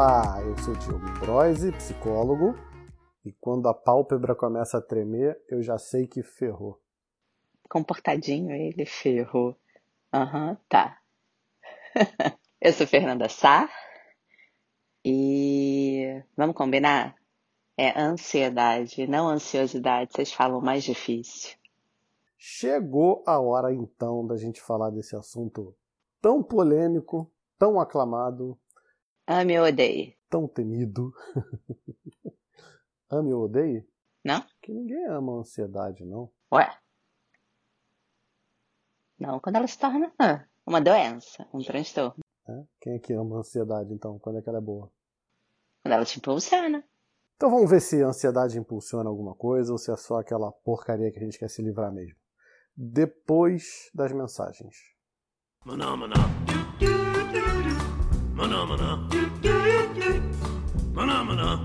[0.00, 2.54] Olá, eu sou Diogo Broise, psicólogo,
[3.24, 6.80] e quando a pálpebra começa a tremer, eu já sei que ferrou.
[7.68, 9.56] Comportadinho ele, ferrou.
[10.14, 11.00] Aham, uhum, tá.
[12.62, 13.68] eu sou Fernanda Sá,
[15.04, 17.16] e vamos combinar?
[17.76, 21.56] É ansiedade, não ansiosidade, vocês falam mais difícil.
[22.38, 25.74] Chegou a hora então da gente falar desse assunto
[26.22, 27.28] tão polêmico,
[27.58, 28.56] tão aclamado.
[29.30, 30.16] Ame ou odeie.
[30.30, 31.12] Tão temido.
[33.10, 33.86] Ame ou odeie?
[34.24, 34.42] Não?
[34.62, 36.32] Que ninguém ama a ansiedade, não.
[36.50, 36.66] Ué?
[39.18, 40.10] Não, quando ela se torna
[40.64, 42.24] uma doença, um transtorno.
[42.48, 42.64] É?
[42.80, 44.18] Quem é que ama a ansiedade, então?
[44.18, 44.90] Quando é que ela é boa?
[45.82, 46.82] Quando ela te impulsiona.
[47.36, 51.12] Então vamos ver se a ansiedade impulsiona alguma coisa ou se é só aquela porcaria
[51.12, 52.16] que a gente quer se livrar mesmo.
[52.74, 54.74] Depois das mensagens.
[55.66, 56.14] Maná, maná.
[58.34, 59.17] Maná, maná.
[60.96, 61.60] Bana mına.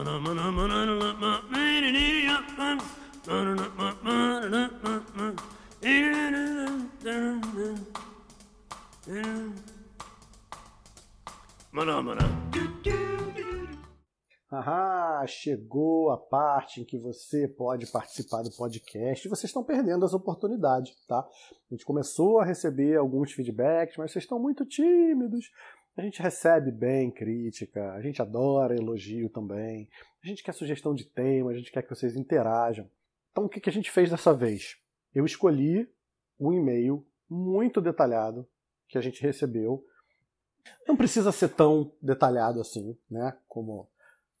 [0.00, 2.78] Bana mına mına mına beni yapma.
[3.28, 4.70] Bana mına mına
[5.14, 5.34] mına.
[11.72, 13.21] Bana mına.
[14.54, 19.26] Ah, chegou a parte em que você pode participar do podcast.
[19.26, 21.20] Vocês estão perdendo as oportunidades, tá?
[21.20, 25.50] A gente começou a receber alguns feedbacks, mas vocês estão muito tímidos.
[25.96, 29.88] A gente recebe bem crítica, a gente adora elogio também.
[30.22, 32.86] A gente quer sugestão de tema, a gente quer que vocês interajam.
[33.30, 34.76] Então, o que a gente fez dessa vez?
[35.14, 35.88] Eu escolhi
[36.38, 38.46] um e-mail muito detalhado
[38.86, 39.82] que a gente recebeu.
[40.86, 43.34] Não precisa ser tão detalhado assim, né?
[43.48, 43.88] Como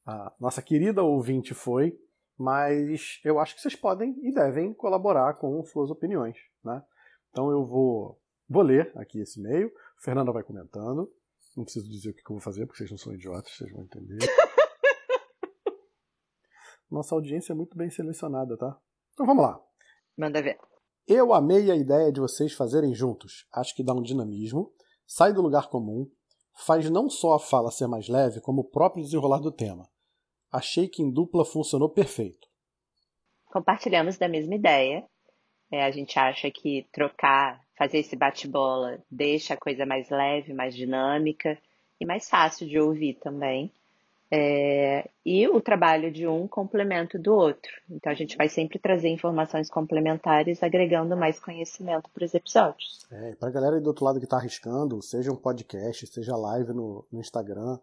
[0.04, 1.98] a nossa querida ouvinte foi,
[2.36, 6.82] mas eu acho que vocês podem e devem colaborar com suas opiniões, né?
[7.30, 11.10] Então eu vou, vou ler aqui esse e-mail, Fernanda vai comentando.
[11.56, 13.82] Não preciso dizer o que eu vou fazer, porque vocês não são idiotas, vocês vão
[13.82, 14.18] entender.
[16.90, 18.78] Nossa audiência é muito bem selecionada, tá?
[19.12, 19.60] Então vamos lá.
[20.16, 20.58] Manda ver.
[21.06, 23.46] Eu amei a ideia de vocês fazerem juntos.
[23.52, 24.72] Acho que dá um dinamismo,
[25.06, 26.10] sai do lugar comum,
[26.66, 29.88] faz não só a fala ser mais leve, como o próprio desenrolar do tema.
[30.52, 32.46] Achei que em dupla funcionou perfeito.
[33.46, 35.04] Compartilhamos da mesma ideia.
[35.70, 40.74] É, a gente acha que trocar, fazer esse bate-bola, deixa a coisa mais leve, mais
[40.74, 41.58] dinâmica
[41.98, 43.72] e mais fácil de ouvir também.
[44.34, 47.70] É, e o trabalho de um complemento do outro.
[47.90, 53.06] Então a gente vai sempre trazer informações complementares, agregando mais conhecimento para os episódios.
[53.10, 56.36] É, para a galera aí do outro lado que está arriscando, seja um podcast, seja
[56.36, 57.78] live no, no Instagram,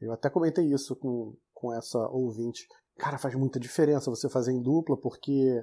[0.00, 2.68] eu até comentei isso com, com essa ouvinte.
[2.96, 5.60] Cara, faz muita diferença você fazer em dupla, porque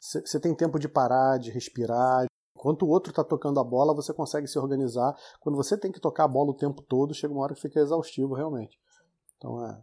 [0.00, 2.24] você tem tempo de parar, de respirar.
[2.56, 5.14] Enquanto o outro está tocando a bola, você consegue se organizar.
[5.40, 7.80] Quando você tem que tocar a bola o tempo todo, chega uma hora que fica
[7.80, 8.78] exaustivo, realmente.
[9.36, 9.78] Então é.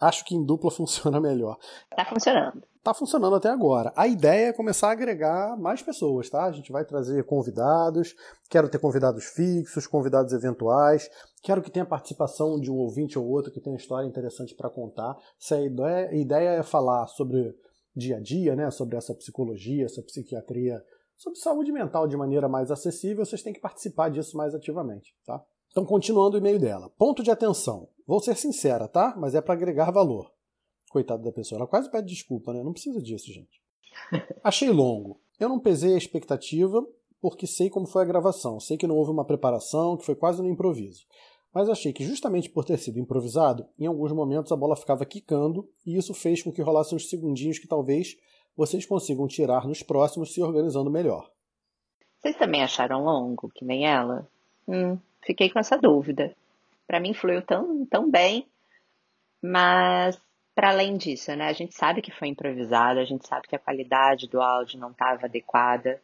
[0.00, 1.58] Acho que em dupla funciona melhor.
[1.94, 2.62] Tá funcionando.
[2.82, 3.92] Tá funcionando até agora.
[3.94, 6.44] A ideia é começar a agregar mais pessoas, tá?
[6.44, 8.16] A gente vai trazer convidados.
[8.48, 11.10] Quero ter convidados fixos, convidados eventuais.
[11.42, 15.14] Quero que tenha participação de um ouvinte ou outro que tenha história interessante para contar.
[15.38, 17.54] Se a ideia, a ideia é falar sobre
[17.94, 18.70] dia a dia, né?
[18.70, 20.82] Sobre essa psicologia, essa psiquiatria,
[21.20, 25.38] sobre saúde mental de maneira mais acessível, vocês têm que participar disso mais ativamente, tá?
[25.70, 26.90] Então, continuando o e-mail dela.
[26.98, 27.88] Ponto de atenção.
[28.06, 29.14] Vou ser sincera, tá?
[29.16, 30.32] Mas é para agregar valor.
[30.90, 31.60] Coitado da pessoa.
[31.60, 32.62] Ela quase pede desculpa, né?
[32.62, 33.62] Não precisa disso, gente.
[34.42, 35.20] Achei longo.
[35.38, 36.84] Eu não pesei a expectativa
[37.20, 38.58] porque sei como foi a gravação.
[38.58, 41.04] Sei que não houve uma preparação, que foi quase no improviso.
[41.52, 45.68] Mas achei que justamente por ter sido improvisado, em alguns momentos a bola ficava quicando
[45.84, 48.16] e isso fez com que rolassem uns segundinhos que talvez
[48.56, 51.30] vocês consigam tirar nos próximos se organizando melhor.
[52.18, 54.28] Vocês também acharam longo, que nem ela?
[54.68, 56.34] Hum, fiquei com essa dúvida.
[56.86, 58.46] Para mim fluiu tão, tão bem,
[59.42, 60.20] mas
[60.54, 63.58] para além disso, né, a gente sabe que foi improvisado, a gente sabe que a
[63.58, 66.00] qualidade do áudio não estava adequada,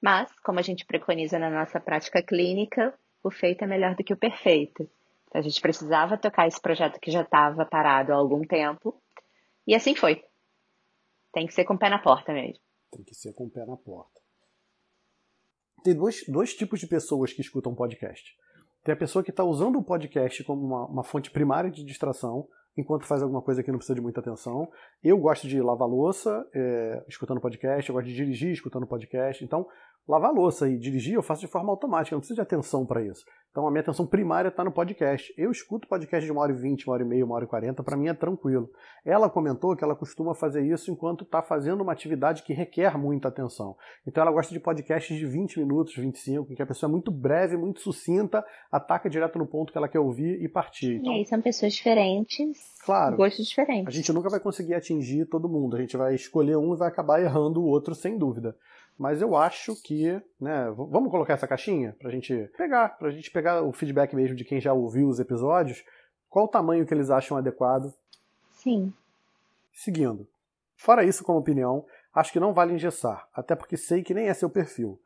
[0.00, 4.12] mas como a gente preconiza na nossa prática clínica, o feito é melhor do que
[4.12, 4.88] o perfeito.
[5.26, 8.94] Então, a gente precisava tocar esse projeto que já estava parado há algum tempo,
[9.66, 10.24] e assim foi.
[11.32, 12.62] Tem que ser com o pé na porta mesmo.
[12.90, 14.18] Tem que ser com o pé na porta
[15.82, 18.36] tem dois, dois tipos de pessoas que escutam podcast.
[18.88, 22.48] Tem a pessoa que está usando o podcast como uma, uma, fonte primária de distração,
[22.74, 24.66] enquanto faz alguma coisa que não precisa de muita atenção.
[25.04, 29.44] Eu gosto de lavar louça é, escutando podcast, eu gosto de dirigir escutando podcast.
[29.44, 29.66] Então,
[30.08, 33.24] lavar louça e dirigir, eu faço de forma automática, não preciso de atenção para isso.
[33.50, 35.34] Então a minha atenção primária está no podcast.
[35.36, 37.48] Eu escuto podcast de uma hora e vinte, uma hora e meia, uma hora e
[37.48, 38.70] quarenta, para mim é tranquilo.
[39.04, 43.28] Ela comentou que ela costuma fazer isso enquanto está fazendo uma atividade que requer muita
[43.28, 43.76] atenção.
[44.06, 47.10] Então ela gosta de podcasts de 20 minutos, 25, em que a pessoa é muito
[47.10, 50.96] breve, muito sucinta, ataca direto no ponto que ela quer ouvir e partir.
[50.96, 53.88] Então, e aí são pessoas diferentes, claro, gostos diferentes.
[53.88, 55.76] A gente nunca vai conseguir atingir todo mundo.
[55.76, 58.54] A gente vai escolher um e vai acabar errando o outro, sem dúvida.
[58.98, 63.62] Mas eu acho que, né, vamos colocar essa caixinha pra gente pegar, pra gente pegar
[63.62, 65.84] o feedback mesmo de quem já ouviu os episódios,
[66.28, 67.94] qual o tamanho que eles acham adequado.
[68.50, 68.92] Sim.
[69.72, 70.26] Seguindo.
[70.76, 74.34] Fora isso, como opinião, acho que não vale engessar, até porque sei que nem é
[74.34, 75.00] seu perfil.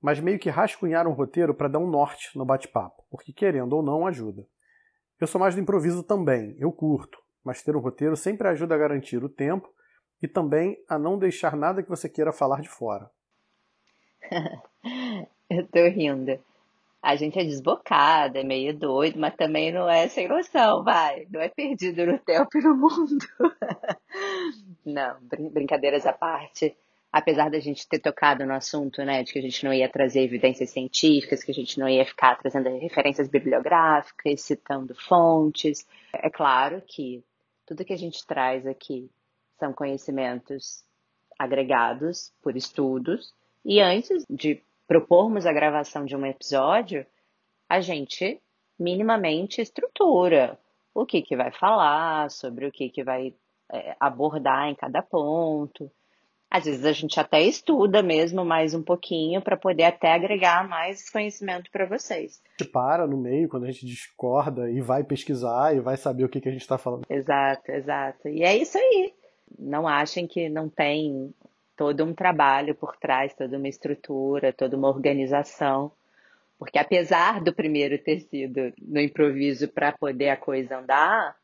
[0.00, 3.82] Mas meio que rascunhar um roteiro para dar um norte no bate-papo, porque querendo ou
[3.82, 4.46] não ajuda.
[5.20, 8.78] Eu sou mais do improviso também, eu curto, mas ter um roteiro sempre ajuda a
[8.78, 9.68] garantir o tempo
[10.22, 13.10] e também a não deixar nada que você queira falar de fora.
[15.50, 16.38] eu tô rindo.
[17.02, 21.26] A gente é desbocada, é meio doido, mas também não é sem noção, vai.
[21.30, 23.24] Não é perdido no tempo e no mundo.
[24.84, 26.76] não, brin brincadeiras à parte.
[27.12, 30.22] Apesar da gente ter tocado no assunto, né, de que a gente não ia trazer
[30.22, 36.82] evidências científicas, que a gente não ia ficar trazendo referências bibliográficas, citando fontes, é claro
[36.84, 37.22] que
[37.64, 39.08] tudo que a gente traz aqui
[39.58, 40.84] são conhecimentos
[41.38, 43.32] agregados por estudos
[43.68, 47.04] e antes de propormos a gravação de um episódio,
[47.68, 48.40] a gente
[48.78, 50.56] minimamente estrutura
[50.94, 53.34] o que, que vai falar, sobre o que, que vai
[53.72, 55.90] é, abordar em cada ponto.
[56.48, 61.10] Às vezes a gente até estuda mesmo mais um pouquinho para poder até agregar mais
[61.10, 62.40] conhecimento para vocês.
[62.46, 66.22] A gente para no meio quando a gente discorda e vai pesquisar e vai saber
[66.22, 67.04] o que, que a gente está falando.
[67.10, 68.28] Exato, exato.
[68.28, 69.12] E é isso aí.
[69.58, 71.34] Não achem que não tem
[71.76, 75.92] todo um trabalho por trás, toda uma estrutura, toda uma organização.
[76.58, 81.36] Porque apesar do primeiro ter sido no improviso para poder a coisa andar,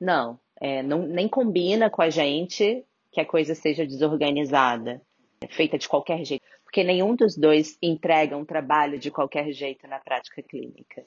[0.00, 5.02] não, é, não, nem combina com a gente que a coisa seja desorganizada,
[5.50, 6.44] feita de qualquer jeito.
[6.62, 11.04] Porque nenhum dos dois entrega um trabalho de qualquer jeito na prática clínica.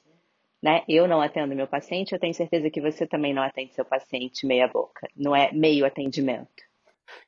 [0.62, 0.82] Né?
[0.86, 4.46] Eu não atendo meu paciente, eu tenho certeza que você também não atende seu paciente
[4.46, 5.08] meia boca.
[5.16, 6.62] Não é meio atendimento.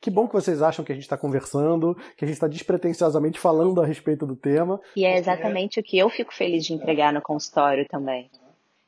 [0.00, 3.38] Que bom que vocês acham que a gente está conversando, que a gente está despretensiosamente
[3.38, 4.80] falando a respeito do tema.
[4.94, 8.30] E é exatamente o que eu fico feliz de entregar no consultório também.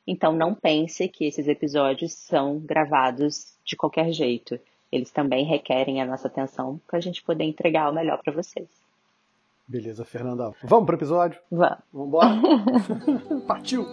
[0.07, 4.59] Então não pense que esses episódios são gravados de qualquer jeito.
[4.91, 8.67] Eles também requerem a nossa atenção para a gente poder entregar o melhor para vocês.
[9.67, 10.51] Beleza, Fernanda.
[10.63, 11.39] Vamos para o episódio?
[11.51, 11.77] Vamos.
[11.93, 12.41] Vamos embora?
[13.45, 13.85] Partiu!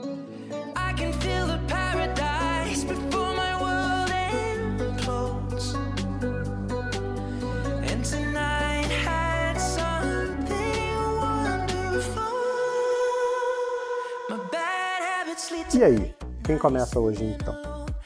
[15.76, 17.54] E aí, quem começa hoje então?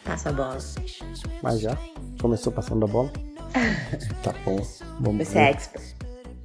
[0.04, 0.58] Passa a bola.
[1.40, 1.78] Mas já?
[2.20, 3.12] Começou passando a bola?
[4.24, 4.56] tá bom.
[4.98, 5.94] Vamos Você é expert.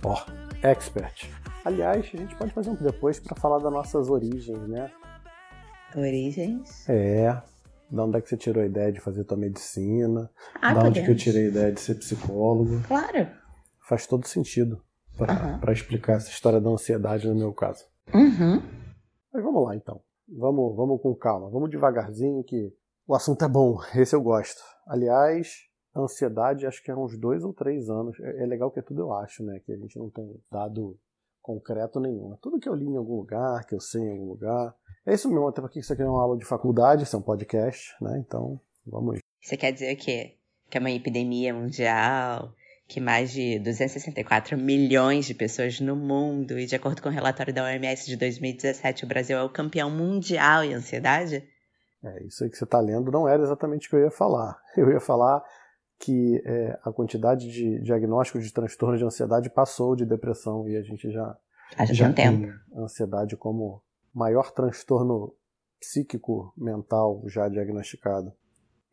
[0.04, 1.27] Ó, oh, expert.
[1.66, 4.92] Aliás, a gente pode fazer um depois para falar das nossas origens, né?
[5.95, 6.88] Origens?
[6.88, 7.42] É.
[7.89, 10.29] Da onde é que você tirou a ideia de fazer tua medicina?
[10.62, 12.82] Ah, da onde que eu tirei a ideia de ser psicólogo?
[12.88, 13.27] Claro.
[13.79, 14.79] Faz todo sentido
[15.17, 15.74] para uhum.
[15.74, 17.84] explicar essa história da ansiedade no meu caso.
[18.13, 18.62] Uhum.
[19.34, 20.05] Mas vamos lá então.
[20.27, 22.74] Vamos, vamos com calma, vamos devagarzinho que
[23.08, 24.62] o assunto é bom, esse eu gosto.
[24.88, 25.65] Aliás,
[25.96, 28.20] ansiedade acho que é uns dois ou três anos.
[28.20, 29.60] É, é legal que é tudo eu acho, né?
[29.65, 30.98] Que a gente não tem dado
[31.41, 32.34] concreto nenhum.
[32.34, 34.75] É tudo que eu li em algum lugar, que eu sei em algum lugar.
[35.05, 37.22] É isso mesmo, até porque isso aqui é uma aula de faculdade, isso é um
[37.22, 38.17] podcast, né?
[38.25, 39.20] Então, vamos.
[39.39, 40.36] Você quer dizer o quê?
[40.70, 42.51] Que é uma epidemia mundial,
[42.88, 47.54] que mais de 264 milhões de pessoas no mundo, e de acordo com o relatório
[47.54, 51.44] da OMS de 2017, o Brasil é o campeão mundial em ansiedade?
[52.04, 54.60] É, isso aí que você está lendo não era exatamente o que eu ia falar.
[54.77, 55.44] Eu ia falar
[55.98, 60.82] que é, a quantidade de diagnósticos de transtorno de ansiedade passou de depressão e a
[60.82, 61.38] gente já,
[61.77, 62.54] já, já tem tempo.
[62.75, 63.82] ansiedade como
[64.13, 65.34] maior transtorno
[65.80, 68.34] psíquico mental já diagnosticado.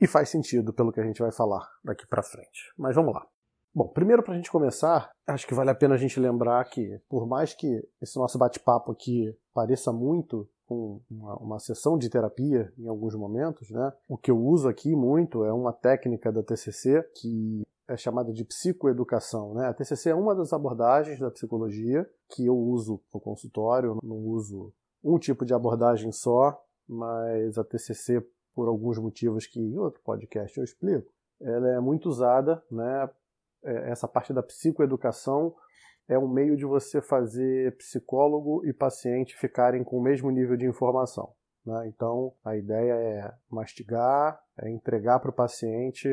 [0.00, 2.72] E faz sentido pelo que a gente vai falar daqui para frente.
[2.76, 3.26] Mas vamos lá.
[3.74, 7.00] Bom, primeiro para a gente começar, acho que vale a pena a gente lembrar que,
[7.08, 12.70] por mais que esse nosso bate-papo aqui pareça muito com uma, uma, sessão de terapia
[12.78, 13.90] em alguns momentos, né?
[14.06, 18.44] O que eu uso aqui muito é uma técnica da TCC que é chamada de
[18.44, 19.66] psicoeducação, né?
[19.66, 24.70] A TCC é uma das abordagens da psicologia que eu uso no consultório, não uso
[25.02, 28.22] um tipo de abordagem só, mas a TCC,
[28.54, 31.10] por alguns motivos que em outro podcast eu explico,
[31.40, 33.10] ela é muito usada, né,
[33.64, 35.54] essa parte da psicoeducação
[36.08, 40.66] é um meio de você fazer psicólogo e paciente ficarem com o mesmo nível de
[40.66, 41.32] informação.
[41.64, 41.88] Né?
[41.88, 46.08] Então, a ideia é mastigar, é entregar para o paciente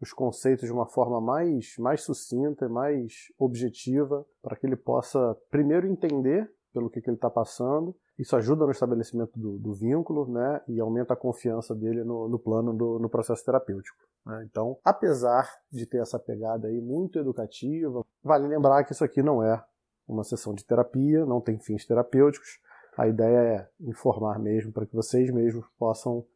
[0.00, 5.86] os conceitos de uma forma mais, mais sucinta mais objetiva, para que ele possa primeiro
[5.86, 7.94] entender pelo que, que ele está passando.
[8.18, 12.38] Isso ajuda no estabelecimento do, do, vínculo né, e aumenta a confiança dele no, no
[12.38, 13.96] plano, do, no processo terapêutico.
[14.26, 14.44] Né?
[14.50, 19.40] Então, apesar de ter essa pegada aí muito educativa, vale lembrar que isso aqui não
[19.42, 19.64] é
[20.06, 22.58] uma sessão de terapia, não tem fins terapêuticos.
[22.96, 26.26] A ideia é informar mesmo para que vocês mesmos possam,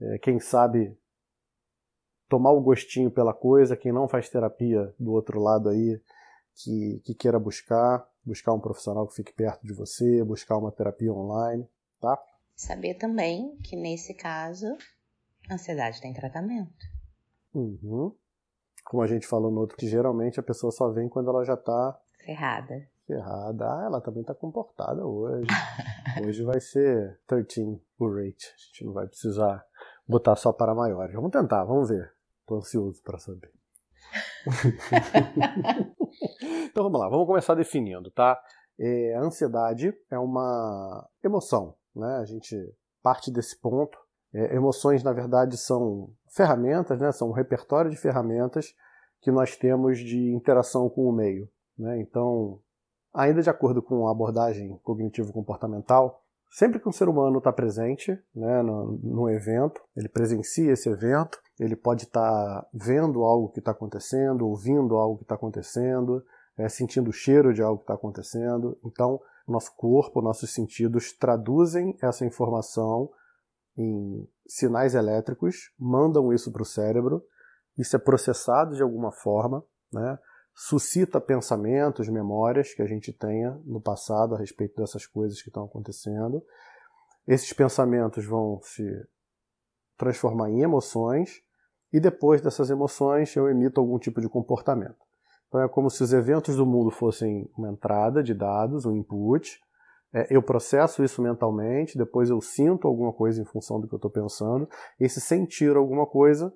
[0.00, 0.98] é, quem sabe,
[2.28, 3.76] tomar o gostinho pela coisa.
[3.76, 6.00] Quem não faz terapia do outro lado aí,
[6.56, 11.12] que, que queira buscar, buscar um profissional que fique perto de você, buscar uma terapia
[11.12, 11.68] online,
[12.00, 12.18] tá?
[12.54, 14.66] Saber também que nesse caso,
[15.50, 16.86] a ansiedade tem tratamento.
[17.54, 18.14] Uhum.
[18.84, 21.56] Como a gente falou no outro, que geralmente a pessoa só vem quando ela já
[21.56, 22.88] tá ferrada.
[23.06, 23.64] Ferrada.
[23.64, 25.46] Ah, ela também tá comportada hoje.
[26.24, 28.46] hoje vai ser 13 o rate.
[28.46, 29.64] A gente não vai precisar
[30.06, 31.14] botar só para maiores.
[31.14, 32.12] Vamos tentar, vamos ver.
[32.46, 33.50] Tô ansioso para saber.
[36.72, 38.40] então vamos lá, vamos começar definindo, tá?
[38.80, 42.16] É, a ansiedade é uma emoção, né?
[42.16, 42.56] A gente
[43.02, 43.98] parte desse ponto.
[44.32, 47.12] É, emoções, na verdade, são ferramentas, né?
[47.12, 48.74] São um repertório de ferramentas
[49.20, 51.46] que nós temos de interação com o meio,
[51.78, 52.00] né?
[52.00, 52.58] Então,
[53.12, 58.62] ainda de acordo com a abordagem cognitivo-comportamental, sempre que um ser humano está presente né,
[58.62, 63.72] no, no, evento, ele presencia esse evento, ele pode estar tá vendo algo que está
[63.72, 66.24] acontecendo, ouvindo algo que está acontecendo,
[66.56, 68.78] é, sentindo o cheiro de algo que está acontecendo.
[68.84, 73.10] Então, nosso corpo, nossos sentidos traduzem essa informação
[73.76, 77.24] em sinais elétricos, mandam isso para o cérebro,
[77.76, 80.18] isso é processado de alguma forma, né?
[80.54, 85.64] suscita pensamentos, memórias que a gente tenha no passado a respeito dessas coisas que estão
[85.64, 86.44] acontecendo.
[87.26, 88.84] Esses pensamentos vão se
[89.96, 91.42] transformar em emoções
[91.92, 94.96] e depois dessas emoções eu emito algum tipo de comportamento.
[95.52, 99.60] Então é como se os eventos do mundo fossem uma entrada de dados, um input.
[100.10, 103.98] É, eu processo isso mentalmente, depois eu sinto alguma coisa em função do que eu
[103.98, 104.66] estou pensando.
[104.98, 106.50] Esse sentir alguma coisa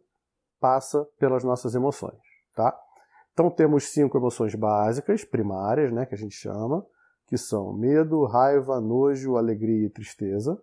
[0.58, 2.16] passa pelas nossas emoções,
[2.54, 2.74] tá?
[3.34, 6.82] Então temos cinco emoções básicas, primárias, né, que a gente chama,
[7.26, 10.58] que são medo, raiva, nojo, alegria e tristeza.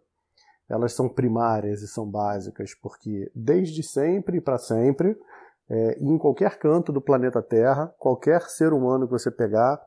[0.68, 5.16] Elas são primárias e são básicas porque desde sempre e para sempre,
[5.70, 9.82] é, em qualquer canto do planeta Terra, qualquer ser humano que você pegar,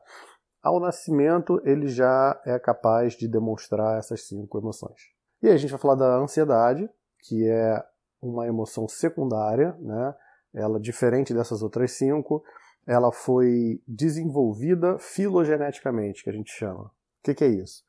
[0.61, 4.99] ao nascimento ele já é capaz de demonstrar essas cinco emoções.
[5.41, 6.89] E aí a gente vai falar da ansiedade,
[7.21, 7.83] que é
[8.21, 10.15] uma emoção secundária, né?
[10.53, 12.43] Ela diferente dessas outras cinco,
[12.87, 16.85] ela foi desenvolvida filogeneticamente, que a gente chama.
[16.85, 16.91] O
[17.23, 17.83] que, que é isso?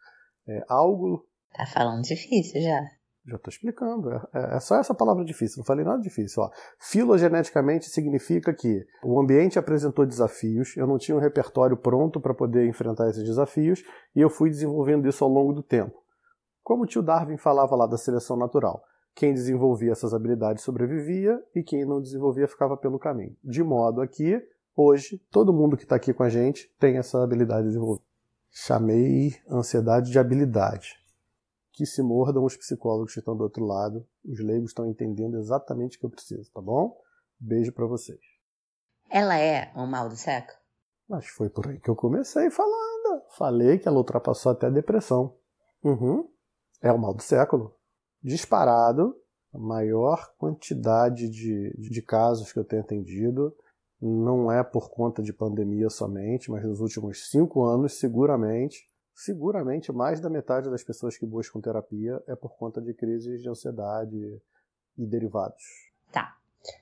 [0.46, 1.26] É algo.
[1.54, 2.97] Tá falando difícil já.
[3.28, 4.10] Já estou explicando.
[4.10, 6.42] É, é, é, só essa palavra difícil, não falei nada difícil.
[6.42, 6.50] Ó.
[6.78, 12.66] Filogeneticamente significa que o ambiente apresentou desafios, eu não tinha um repertório pronto para poder
[12.66, 13.82] enfrentar esses desafios
[14.16, 15.94] e eu fui desenvolvendo isso ao longo do tempo.
[16.62, 18.82] Como o tio Darwin falava lá da seleção natural.
[19.14, 23.36] Quem desenvolvia essas habilidades sobrevivia e quem não desenvolvia ficava pelo caminho.
[23.42, 24.40] De modo aqui
[24.80, 28.06] Hoje, todo mundo que está aqui com a gente tem essa habilidade desenvolvida.
[28.48, 30.94] Chamei ansiedade de habilidade.
[31.78, 34.04] Que se mordam os psicólogos que estão do outro lado.
[34.24, 37.00] Os leigos estão entendendo exatamente o que eu preciso, tá bom?
[37.38, 38.18] Beijo para vocês.
[39.08, 40.58] Ela é um mal do século?
[41.08, 43.22] Mas foi por aí que eu comecei falando.
[43.36, 45.36] Falei que ela ultrapassou até a depressão.
[45.84, 46.28] Uhum.
[46.82, 47.72] É o mal do século.
[48.20, 49.16] Disparado,
[49.54, 53.54] a maior quantidade de, de casos que eu tenho atendido
[54.02, 58.84] não é por conta de pandemia somente, mas nos últimos cinco anos, seguramente,
[59.18, 63.48] seguramente mais da metade das pessoas que buscam terapia é por conta de crises de
[63.48, 64.40] ansiedade
[64.96, 65.90] e derivados.
[66.12, 66.36] Tá.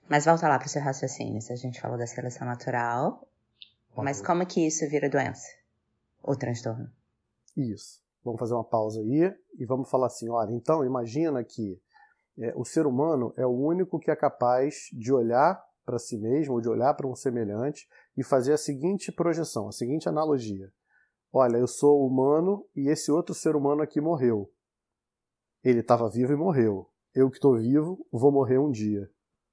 [0.07, 1.41] Mas volta lá para o seu raciocínio.
[1.41, 3.27] Se a gente falou da seleção natural,
[3.97, 5.49] mas como é que isso vira doença?
[6.23, 6.91] Ou transtorno?
[7.57, 8.03] Isso.
[8.23, 11.81] Vamos fazer uma pausa aí e vamos falar assim: olha, então imagina que
[12.39, 16.53] é, o ser humano é o único que é capaz de olhar para si mesmo
[16.53, 20.71] ou de olhar para um semelhante e fazer a seguinte projeção, a seguinte analogia.
[21.39, 24.51] Olha, eu sou humano e esse outro ser humano aqui morreu.
[25.63, 26.89] Ele estava vivo e morreu.
[27.15, 29.07] Eu que estou vivo vou morrer um dia.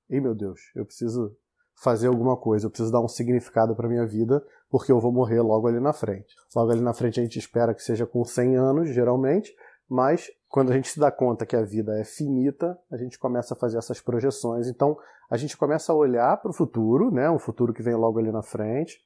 [0.09, 1.35] Ei meu Deus, eu preciso
[1.75, 5.41] fazer alguma coisa, eu preciso dar um significado para minha vida, porque eu vou morrer
[5.41, 6.33] logo ali na frente.
[6.55, 9.53] Logo ali na frente a gente espera que seja com 100 anos, geralmente,
[9.89, 13.55] mas quando a gente se dá conta que a vida é finita, a gente começa
[13.55, 14.69] a fazer essas projeções.
[14.69, 14.97] Então,
[15.29, 18.31] a gente começa a olhar para o futuro, né, um futuro que vem logo ali
[18.31, 19.01] na frente,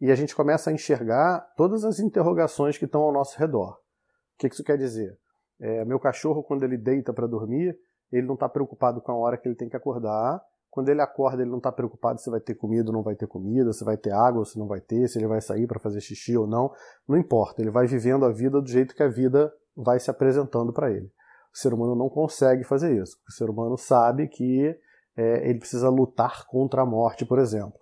[0.00, 3.72] e a gente começa a enxergar todas as interrogações que estão ao nosso redor.
[3.72, 5.18] O que isso quer dizer?
[5.60, 7.76] É, meu cachorro, quando ele deita para dormir,
[8.10, 10.40] ele não está preocupado com a hora que ele tem que acordar.
[10.70, 13.26] Quando ele acorda, ele não está preocupado se vai ter comida ou não vai ter
[13.26, 15.80] comida, se vai ter água ou se não vai ter, se ele vai sair para
[15.80, 16.72] fazer xixi ou não.
[17.06, 20.72] Não importa, ele vai vivendo a vida do jeito que a vida vai se apresentando
[20.72, 21.10] para ele.
[21.52, 23.16] O ser humano não consegue fazer isso.
[23.28, 24.74] O ser humano sabe que
[25.16, 27.78] é, ele precisa lutar contra a morte, por exemplo.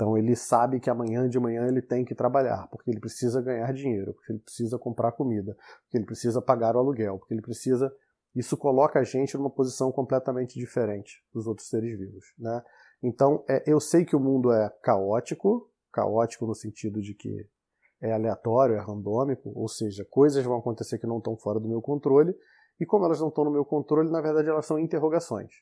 [0.00, 3.70] Então ele sabe que amanhã de manhã ele tem que trabalhar, porque ele precisa ganhar
[3.70, 7.94] dinheiro, porque ele precisa comprar comida, porque ele precisa pagar o aluguel, porque ele precisa.
[8.34, 12.62] Isso coloca a gente numa posição completamente diferente dos outros seres vivos, né?
[13.02, 17.46] Então é, eu sei que o mundo é caótico, caótico no sentido de que
[18.00, 21.82] é aleatório, é randômico, ou seja, coisas vão acontecer que não estão fora do meu
[21.82, 22.34] controle,
[22.80, 25.52] e como elas não estão no meu controle, na verdade elas são interrogações.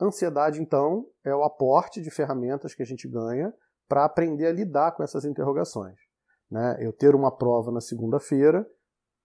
[0.00, 3.52] Ansiedade, então, é o aporte de ferramentas que a gente ganha
[3.88, 5.98] para aprender a lidar com essas interrogações.
[6.50, 6.76] Né?
[6.80, 8.64] Eu ter uma prova na segunda-feira,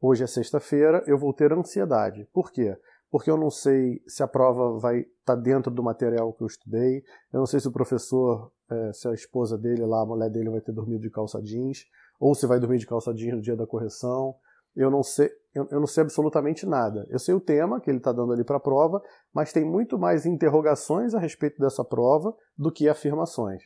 [0.01, 2.27] hoje é sexta-feira, eu vou ter ansiedade.
[2.33, 2.75] Por quê?
[3.11, 6.47] Porque eu não sei se a prova vai estar tá dentro do material que eu
[6.47, 10.31] estudei, eu não sei se o professor, é, se a esposa dele lá, a mulher
[10.31, 11.85] dele vai ter dormido de calça jeans,
[12.19, 14.35] ou se vai dormir de calça jeans no dia da correção
[14.75, 17.05] eu não sei, eu, não sei absolutamente nada.
[17.09, 19.01] Eu sei o tema que ele está dando ali para a prova,
[19.33, 23.61] mas tem muito mais interrogações a respeito dessa prova do que afirmações.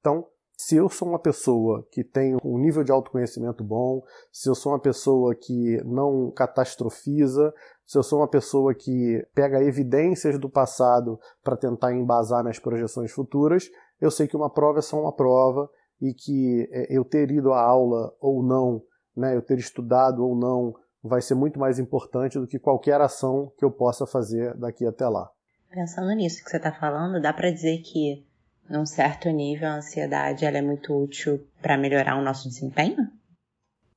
[0.00, 0.26] Então,
[0.58, 4.72] se eu sou uma pessoa que tem um nível de autoconhecimento bom, se eu sou
[4.72, 7.54] uma pessoa que não catastrofiza,
[7.86, 13.10] se eu sou uma pessoa que pega evidências do passado para tentar embasar nas projeções
[13.10, 15.66] futuras, eu sei que uma prova é só uma prova
[15.98, 18.82] e que é, eu ter ido à aula ou não
[19.16, 23.52] né, eu ter estudado ou não, vai ser muito mais importante do que qualquer ação
[23.58, 25.30] que eu possa fazer daqui até lá.
[25.70, 28.26] Pensando nisso que você está falando, dá para dizer que,
[28.68, 33.08] num certo nível, a ansiedade ela é muito útil para melhorar o nosso desempenho?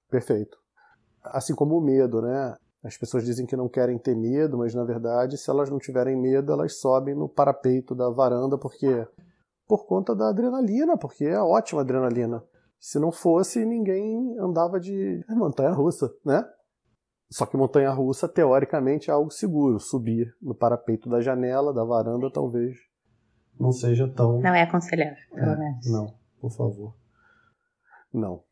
[0.09, 0.57] Perfeito.
[1.23, 2.55] Assim como o medo, né?
[2.83, 6.15] As pessoas dizem que não querem ter medo, mas na verdade, se elas não tiverem
[6.15, 9.07] medo, elas sobem no parapeito da varanda porque
[9.67, 12.43] por conta da adrenalina, porque é ótima adrenalina.
[12.83, 16.43] Se não fosse, ninguém andava de montanha-russa, né?
[17.31, 19.79] Só que montanha-russa, teoricamente, é algo seguro.
[19.79, 22.75] Subir no parapeito da janela, da varanda, talvez
[23.57, 24.41] não seja tão.
[24.41, 25.89] Não é aconselhável, pelo é, menos.
[25.89, 26.93] Não, por favor.
[28.11, 28.43] Não.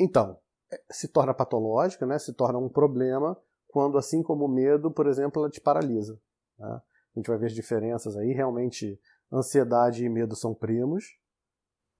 [0.00, 0.38] Então,
[0.72, 2.18] é, se torna patológica, né?
[2.18, 3.36] se torna um problema
[3.68, 6.18] quando, assim como o medo, por exemplo, ela te paralisa.
[6.58, 6.68] Né?
[6.68, 8.32] A gente vai ver as diferenças aí.
[8.32, 8.98] Realmente,
[9.30, 11.04] ansiedade e medo são primos.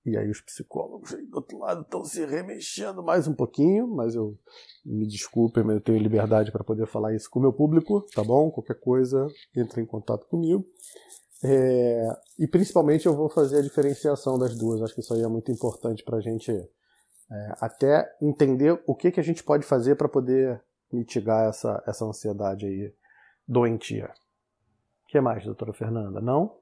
[0.07, 4.15] E aí os psicólogos aí do outro lado estão se remexendo mais um pouquinho, mas
[4.15, 4.39] eu
[4.85, 8.23] me desculpem, mas eu tenho liberdade para poder falar isso com o meu público, tá
[8.23, 8.49] bom?
[8.49, 10.65] Qualquer coisa, entre em contato comigo.
[11.43, 12.07] É,
[12.39, 15.51] e principalmente eu vou fazer a diferenciação das duas, acho que isso aí é muito
[15.51, 20.07] importante para a gente é, até entender o que, que a gente pode fazer para
[20.07, 22.93] poder mitigar essa, essa ansiedade aí
[23.45, 24.09] doentia.
[25.03, 26.21] O que mais, doutora Fernanda?
[26.21, 26.55] Não?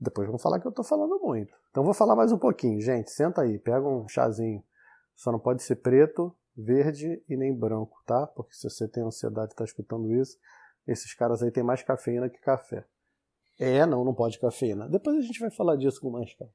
[0.00, 1.54] Depois vão falar que eu estou falando muito.
[1.70, 2.80] Então vou falar mais um pouquinho.
[2.80, 4.64] Gente, senta aí, pega um chazinho.
[5.14, 8.26] Só não pode ser preto, verde e nem branco, tá?
[8.26, 10.38] Porque se você tem ansiedade e está escutando isso,
[10.86, 12.86] esses caras aí têm mais cafeína que café.
[13.58, 14.88] É, não, não pode cafeína.
[14.88, 16.52] Depois a gente vai falar disso com mais calma.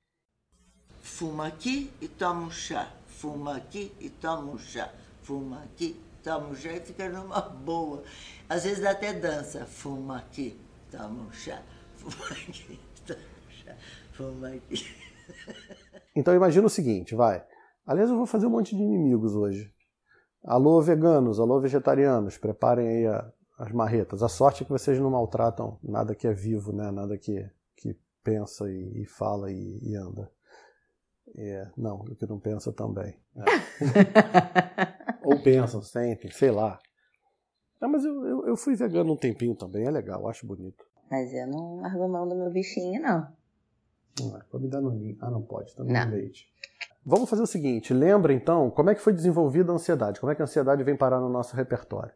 [1.04, 2.92] Fuma aqui e toma um chá.
[3.06, 4.92] Fuma aqui e toma um chá.
[5.22, 8.04] Fuma aqui, toma um chá e fica numa boa.
[8.50, 9.68] Às vezes até dança.
[9.68, 11.62] Fuma aqui, toma um chá.
[11.94, 12.80] Fuma aqui.
[16.16, 17.44] Então imagina o seguinte, vai.
[17.86, 19.70] Aliás, eu vou fazer um monte de inimigos hoje.
[20.44, 24.24] Alô, veganos, alô, vegetarianos, preparem aí a, as marretas.
[24.24, 26.90] A sorte é que vocês não maltratam nada que é vivo, né?
[26.90, 30.32] Nada que, que pensa e, e fala e, e anda.
[31.38, 33.20] É, não, o que não pensa também.
[33.36, 33.44] É.
[35.26, 36.80] Ou pensam, sentem, sei lá.
[37.82, 40.86] Ah, mas eu, eu, eu, fui vegano um tempinho também, é legal, acho bonito.
[41.10, 43.28] Mas eu não largo mão do meu bichinho, não.
[44.50, 45.18] Pode dar no ninho.
[45.22, 46.48] Ah, não pode, também tá no leite.
[47.06, 50.36] Vamos fazer o seguinte, lembra então como é que foi desenvolvida a ansiedade, como é
[50.36, 52.12] que a ansiedade vem parar no nosso repertório.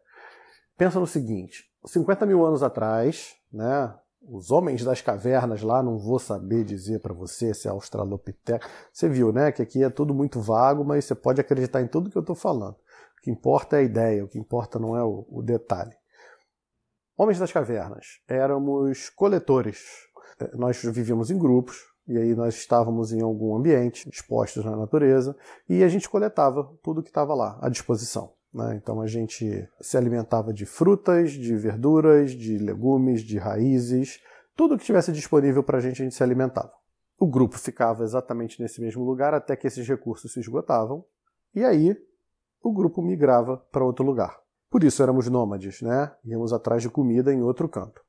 [0.76, 6.18] Pensa no seguinte, 50 mil anos atrás, né, os homens das cavernas lá, não vou
[6.18, 10.40] saber dizer para você se é Australopithecus, você viu, né, que aqui é tudo muito
[10.40, 12.74] vago, mas você pode acreditar em tudo que eu estou falando.
[12.74, 15.94] O que importa é a ideia, o que importa não é o, o detalhe.
[17.16, 19.84] Homens das cavernas, éramos coletores.
[20.40, 25.36] É, nós vivíamos em grupos, e aí nós estávamos em algum ambiente, expostos na natureza,
[25.68, 28.32] e a gente coletava tudo que estava lá à disposição.
[28.52, 28.74] Né?
[28.82, 34.20] Então a gente se alimentava de frutas, de verduras, de legumes, de raízes,
[34.56, 36.72] tudo que tivesse disponível para a gente, a gente se alimentava.
[37.16, 41.04] O grupo ficava exatamente nesse mesmo lugar até que esses recursos se esgotavam,
[41.54, 41.96] e aí
[42.60, 44.36] o grupo migrava para outro lugar.
[44.68, 46.10] Por isso éramos nômades, né?
[46.24, 48.02] Íamos atrás de comida em outro canto.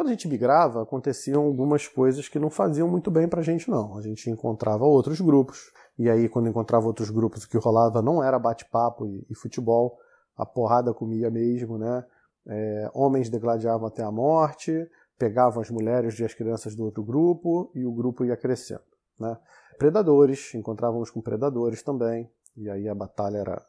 [0.00, 3.70] Quando a gente migrava, aconteciam algumas coisas que não faziam muito bem para a gente,
[3.70, 3.98] não.
[3.98, 8.24] A gente encontrava outros grupos, e aí, quando encontrava outros grupos, o que rolava não
[8.24, 9.98] era bate-papo e, e, futebol,
[10.34, 12.02] a porrada comia mesmo, né?
[12.48, 17.70] É, homens degladiavam até a morte, pegavam as mulheres e as crianças do outro grupo,
[17.74, 18.80] e o grupo ia crescendo,
[19.18, 19.36] né?
[19.76, 23.62] Predadores, encontrávamos com predadores também, e aí a batalha era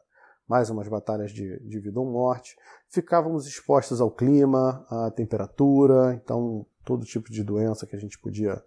[0.52, 2.54] mais umas batalhas de, de vida ou morte.
[2.90, 8.62] Ficávamos expostos ao clima, à temperatura, então todo tipo de doença que a gente podia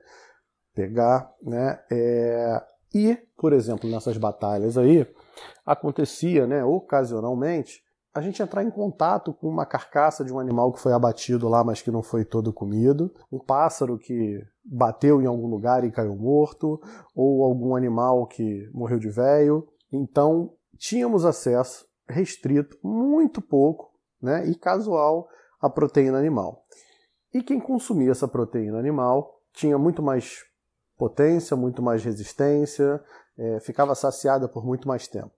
[0.73, 1.79] pegar, né?
[1.91, 2.59] É...
[2.91, 5.05] E, por exemplo, nessas batalhas aí,
[5.63, 7.83] acontecia, né, ocasionalmente,
[8.15, 11.63] a gente entrar em contato com uma carcaça de um animal que foi abatido lá,
[11.63, 16.15] mas que não foi todo comido, um pássaro que bateu em algum lugar e caiu
[16.15, 16.81] morto,
[17.13, 19.67] ou algum animal que morreu de velho.
[19.91, 25.27] Então, tínhamos acesso restrito, muito pouco, né, e casual
[25.61, 26.63] à proteína animal.
[27.33, 30.43] E quem consumia essa proteína animal tinha muito mais
[30.97, 33.01] potência, muito mais resistência,
[33.37, 35.31] é, ficava saciada por muito mais tempo.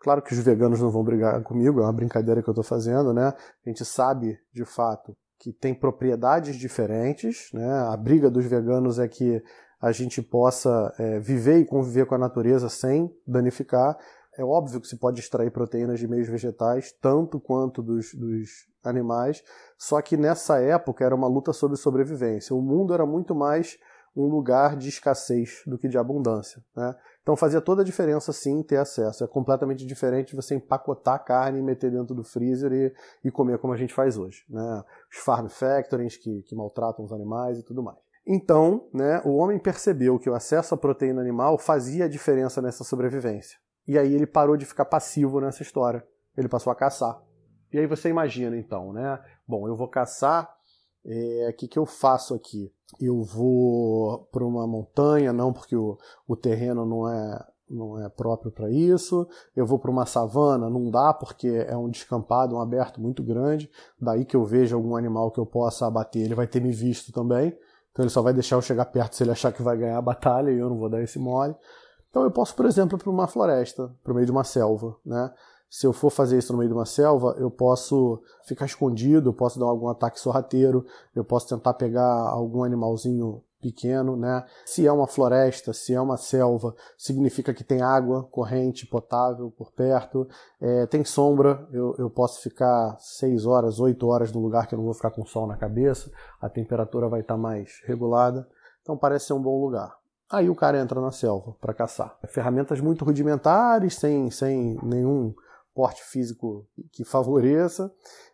[0.00, 3.12] Claro que os veganos não vão brigar comigo, é uma brincadeira que eu estou fazendo,
[3.12, 3.28] né?
[3.64, 7.70] A gente sabe, de fato, que tem propriedades diferentes, né?
[7.88, 9.42] A briga dos veganos é que
[9.80, 13.96] a gente possa é, viver e conviver com a natureza sem danificar,
[14.36, 18.48] é óbvio que se pode extrair proteínas de meios vegetais, tanto quanto dos, dos
[18.84, 19.42] animais,
[19.78, 22.54] só que nessa época era uma luta sobre sobrevivência.
[22.54, 23.78] O mundo era muito mais
[24.16, 26.64] um lugar de escassez do que de abundância.
[26.74, 26.94] Né?
[27.22, 29.22] Então fazia toda a diferença sim ter acesso.
[29.22, 32.94] É completamente diferente de você empacotar carne e meter dentro do freezer e,
[33.28, 34.44] e comer como a gente faz hoje.
[34.48, 34.84] Né?
[35.12, 37.98] Os farm factories que, que maltratam os animais e tudo mais.
[38.26, 42.82] Então, né, o homem percebeu que o acesso à proteína animal fazia a diferença nessa
[42.82, 43.56] sobrevivência.
[43.86, 46.04] E aí ele parou de ficar passivo nessa história.
[46.36, 47.22] Ele passou a caçar.
[47.72, 49.20] E aí você imagina então, né?
[49.46, 50.48] Bom, eu vou caçar.
[51.04, 51.08] O
[51.48, 52.72] é, que, que eu faço aqui?
[53.00, 55.96] Eu vou para uma montanha, não porque o,
[56.26, 59.26] o terreno não é, não é próprio para isso.
[59.54, 63.70] Eu vou para uma savana, não dá porque é um descampado, um aberto muito grande.
[64.00, 67.12] Daí que eu vejo algum animal que eu possa abater, ele vai ter me visto
[67.12, 67.56] também.
[67.92, 70.02] Então ele só vai deixar eu chegar perto se ele achar que vai ganhar a
[70.02, 71.54] batalha e eu não vou dar esse mole.
[72.10, 75.32] Então eu posso, por exemplo, para uma floresta, para o meio de uma selva, né?
[75.68, 79.34] Se eu for fazer isso no meio de uma selva, eu posso ficar escondido, eu
[79.34, 84.44] posso dar algum ataque sorrateiro, eu posso tentar pegar algum animalzinho pequeno, né?
[84.64, 89.72] Se é uma floresta, se é uma selva, significa que tem água corrente, potável por
[89.72, 90.28] perto,
[90.60, 94.78] é, tem sombra, eu, eu posso ficar 6 horas, 8 horas no lugar que eu
[94.78, 98.48] não vou ficar com sol na cabeça, a temperatura vai estar mais regulada,
[98.82, 99.96] então parece ser um bom lugar.
[100.28, 102.18] Aí o cara entra na selva para caçar.
[102.28, 105.34] Ferramentas muito rudimentares, sem, sem nenhum
[105.72, 107.92] porte físico que favoreça.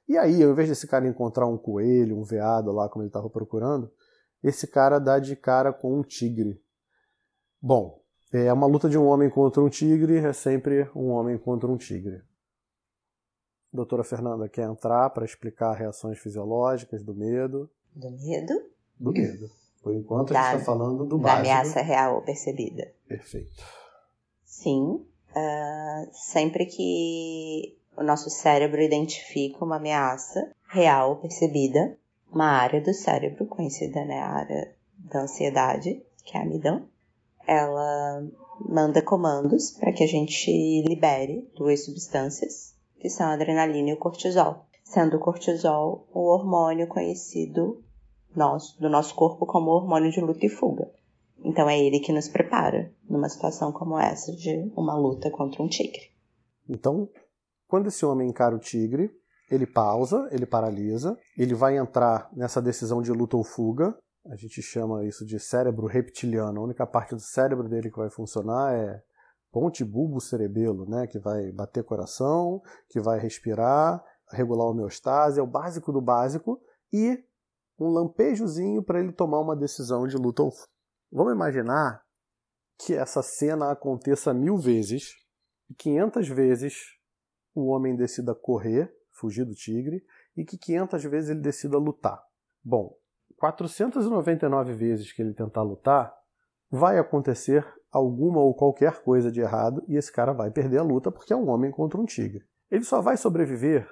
[0.09, 3.29] E aí, ao invés desse cara encontrar um coelho, um veado lá, como ele estava
[3.29, 3.91] procurando,
[4.43, 6.63] esse cara dá de cara com um tigre.
[7.61, 8.03] Bom,
[8.33, 11.77] é uma luta de um homem contra um tigre, é sempre um homem contra um
[11.77, 12.23] tigre.
[13.73, 17.71] Doutora Fernanda quer entrar para explicar reações fisiológicas do medo.
[17.95, 18.71] Do medo?
[18.99, 19.51] Do medo.
[19.83, 22.93] Por enquanto, da, a gente está falando do da ameaça real percebida.
[23.09, 23.65] Perfeito.
[24.45, 25.05] Sim.
[25.35, 31.99] Uh, sempre que o nosso cérebro identifica uma ameaça real percebida,
[32.31, 36.89] uma área do cérebro conhecida, né, a área da ansiedade, que é a amidão,
[37.47, 38.23] ela
[38.61, 40.51] manda comandos para que a gente
[40.87, 46.87] libere duas substâncias, que são a adrenalina e o cortisol, sendo o cortisol o hormônio
[46.87, 47.83] conhecido
[48.35, 50.91] nosso, do nosso corpo como hormônio de luta e fuga.
[51.45, 55.69] Então é ele que nos prepara numa situação como essa de uma luta contra um
[55.69, 56.11] tigre.
[56.69, 57.09] Então,
[57.67, 59.11] quando esse homem encara o tigre,
[59.51, 63.97] ele pausa, ele paralisa, ele vai entrar nessa decisão de luta ou fuga.
[64.27, 66.61] A gente chama isso de cérebro reptiliano.
[66.61, 69.03] A única parte do cérebro dele que vai funcionar é
[69.51, 75.43] ponte bulbo cerebelo, né, que vai bater coração, que vai respirar, regular a homeostase, é
[75.43, 76.59] o básico do básico
[76.91, 77.23] e
[77.83, 80.53] um lampejozinho para ele tomar uma decisão de luta ou.
[81.11, 82.03] Vamos imaginar
[82.79, 85.15] que essa cena aconteça mil vezes
[85.71, 86.75] e 500 vezes
[87.55, 90.03] o homem decida correr, fugir do tigre,
[90.37, 92.23] e que 500 vezes ele decida lutar.
[92.65, 92.97] Bom,
[93.37, 96.15] 499 vezes que ele tentar lutar,
[96.71, 101.13] vai acontecer alguma ou qualquer coisa de errado e esse cara vai perder a luta
[101.13, 102.47] porque é um homem contra um tigre.
[102.71, 103.87] Ele só vai sobreviver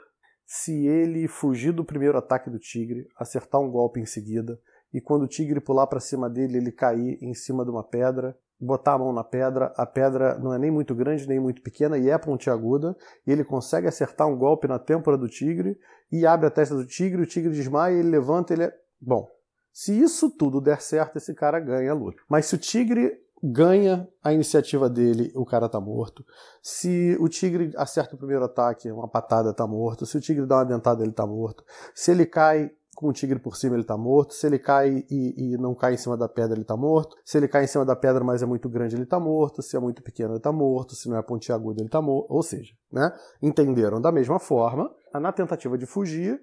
[0.52, 4.60] se ele fugir do primeiro ataque do tigre, acertar um golpe em seguida
[4.92, 8.36] e quando o tigre pular para cima dele, ele cair em cima de uma pedra,
[8.58, 11.96] botar a mão na pedra, a pedra não é nem muito grande nem muito pequena
[11.96, 15.78] e é pontiaguda, e ele consegue acertar um golpe na têmpora do tigre
[16.10, 18.74] e abre a testa do tigre, o tigre desmaia, ele levanta, ele é...
[19.00, 19.30] Bom,
[19.72, 22.20] se isso tudo der certo, esse cara ganha a luta.
[22.28, 26.24] Mas se o tigre ganha a iniciativa dele, o cara tá morto.
[26.62, 30.05] Se o tigre acerta o primeiro ataque, uma patada tá morto.
[30.07, 31.64] Se o tigre dá uma dentada, ele tá morto.
[31.94, 34.35] Se ele cai com o tigre por cima, ele tá morto.
[34.35, 37.16] Se ele cai e, e, não cai em cima da pedra, ele tá morto.
[37.24, 39.62] Se ele cai em cima da pedra, mas é muito grande, ele tá morto.
[39.62, 40.94] Se é muito pequeno, ele tá morto.
[40.94, 42.26] Se não é pontiagudo, ele tá morto.
[42.31, 43.11] Ou seja, né?
[43.40, 44.94] Entenderam da mesma forma.
[45.14, 46.40] Na tentativa de fugir,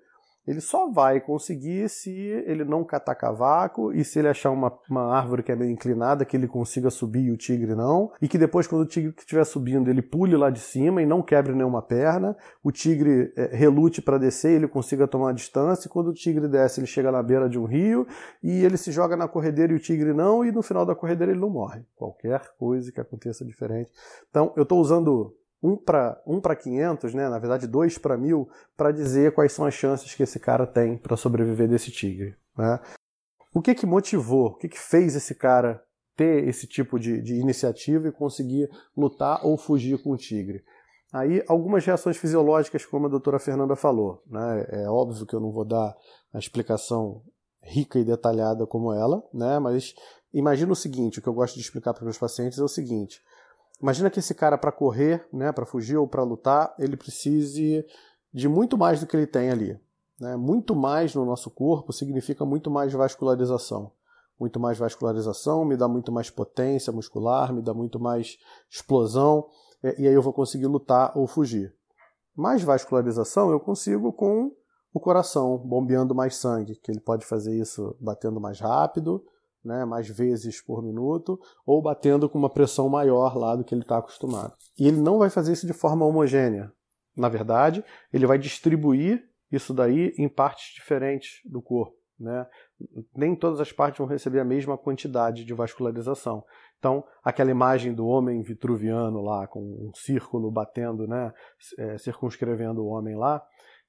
[0.47, 5.13] ele só vai conseguir se ele não catar cavaco e se ele achar uma, uma
[5.13, 8.11] árvore que é meio inclinada, que ele consiga subir e o tigre não.
[8.21, 11.21] E que depois, quando o tigre estiver subindo, ele pule lá de cima e não
[11.21, 12.35] quebre nenhuma perna.
[12.63, 15.87] O tigre é, relute para descer e ele consiga tomar distância.
[15.87, 18.07] E quando o tigre desce, ele chega na beira de um rio
[18.41, 20.45] e ele se joga na corredeira e o tigre não.
[20.45, 21.81] E no final da corredeira ele não morre.
[21.93, 23.91] Qualquer coisa que aconteça diferente.
[24.29, 28.47] Então, eu estou usando um para um para 500, né, na verdade dois para mil,
[28.75, 32.35] para dizer quais são as chances que esse cara tem para sobreviver desse tigre.
[32.57, 32.79] Né?
[33.53, 35.83] O que que motivou, o que que fez esse cara
[36.15, 40.63] ter esse tipo de, de iniciativa e conseguir lutar ou fugir com o tigre?
[41.11, 44.21] Aí algumas reações fisiológicas, como a doutora Fernanda falou.
[44.27, 44.65] Né?
[44.69, 45.95] É óbvio que eu não vou dar
[46.33, 47.23] a explicação
[47.63, 49.59] rica e detalhada como ela, né?
[49.59, 49.93] mas
[50.33, 53.21] imagina o seguinte, o que eu gosto de explicar para meus pacientes é o seguinte,
[53.81, 57.85] Imagina que esse cara, para correr, né, para fugir ou para lutar, ele precise
[58.33, 59.79] de muito mais do que ele tem ali.
[60.19, 60.35] Né?
[60.35, 63.91] Muito mais no nosso corpo significa muito mais vascularização.
[64.39, 68.37] Muito mais vascularização me dá muito mais potência muscular, me dá muito mais
[68.69, 69.47] explosão,
[69.97, 71.73] e aí eu vou conseguir lutar ou fugir.
[72.35, 74.51] Mais vascularização eu consigo com
[74.93, 79.23] o coração bombeando mais sangue, que ele pode fazer isso batendo mais rápido,
[79.67, 83.81] né, mais vezes por minuto, ou batendo com uma pressão maior lá do que ele
[83.81, 84.53] está acostumado.
[84.79, 86.71] E ele não vai fazer isso de forma homogênea.
[87.15, 91.95] Na verdade, ele vai distribuir isso daí em partes diferentes do corpo.
[92.19, 92.47] Né?
[93.15, 96.43] Nem todas as partes vão receber a mesma quantidade de vascularização.
[96.79, 101.33] Então, aquela imagem do homem vitruviano lá, com um círculo batendo, né,
[101.77, 103.43] é, circunscrevendo o homem lá,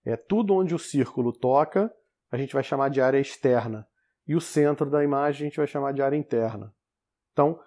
[0.04, 1.92] é tudo onde o círculo toca,
[2.30, 3.86] a gente vai chamar de área externa
[4.28, 6.72] e o centro da imagem a gente vai chamar de área interna.
[7.32, 7.58] Então,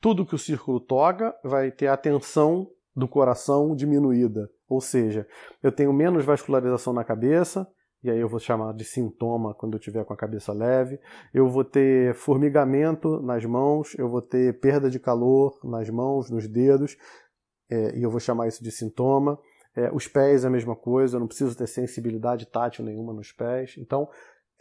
[0.00, 5.26] tudo que o círculo toca vai ter a tensão do coração diminuída, ou seja,
[5.62, 7.66] eu tenho menos vascularização na cabeça,
[8.04, 11.00] e aí eu vou chamar de sintoma quando eu tiver com a cabeça leve.
[11.32, 16.46] Eu vou ter formigamento nas mãos, eu vou ter perda de calor nas mãos, nos
[16.46, 16.98] dedos,
[17.70, 19.38] é, e eu vou chamar isso de sintoma.
[19.74, 23.32] É, os pés é a mesma coisa, eu não preciso ter sensibilidade tátil nenhuma nos
[23.32, 23.74] pés.
[23.78, 24.06] Então,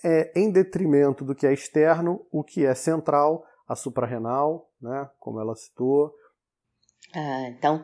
[0.03, 5.39] é em detrimento do que é externo, o que é central, a suprarrenal, né, como
[5.39, 6.13] ela citou.
[7.13, 7.83] Ah, então,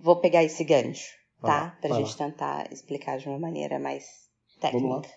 [0.00, 1.76] vou pegar esse gancho, tá?
[1.80, 2.26] Para a gente lá.
[2.26, 4.04] tentar explicar de uma maneira mais
[4.60, 5.08] técnica.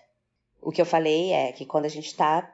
[0.60, 2.48] O que eu falei é que quando a gente está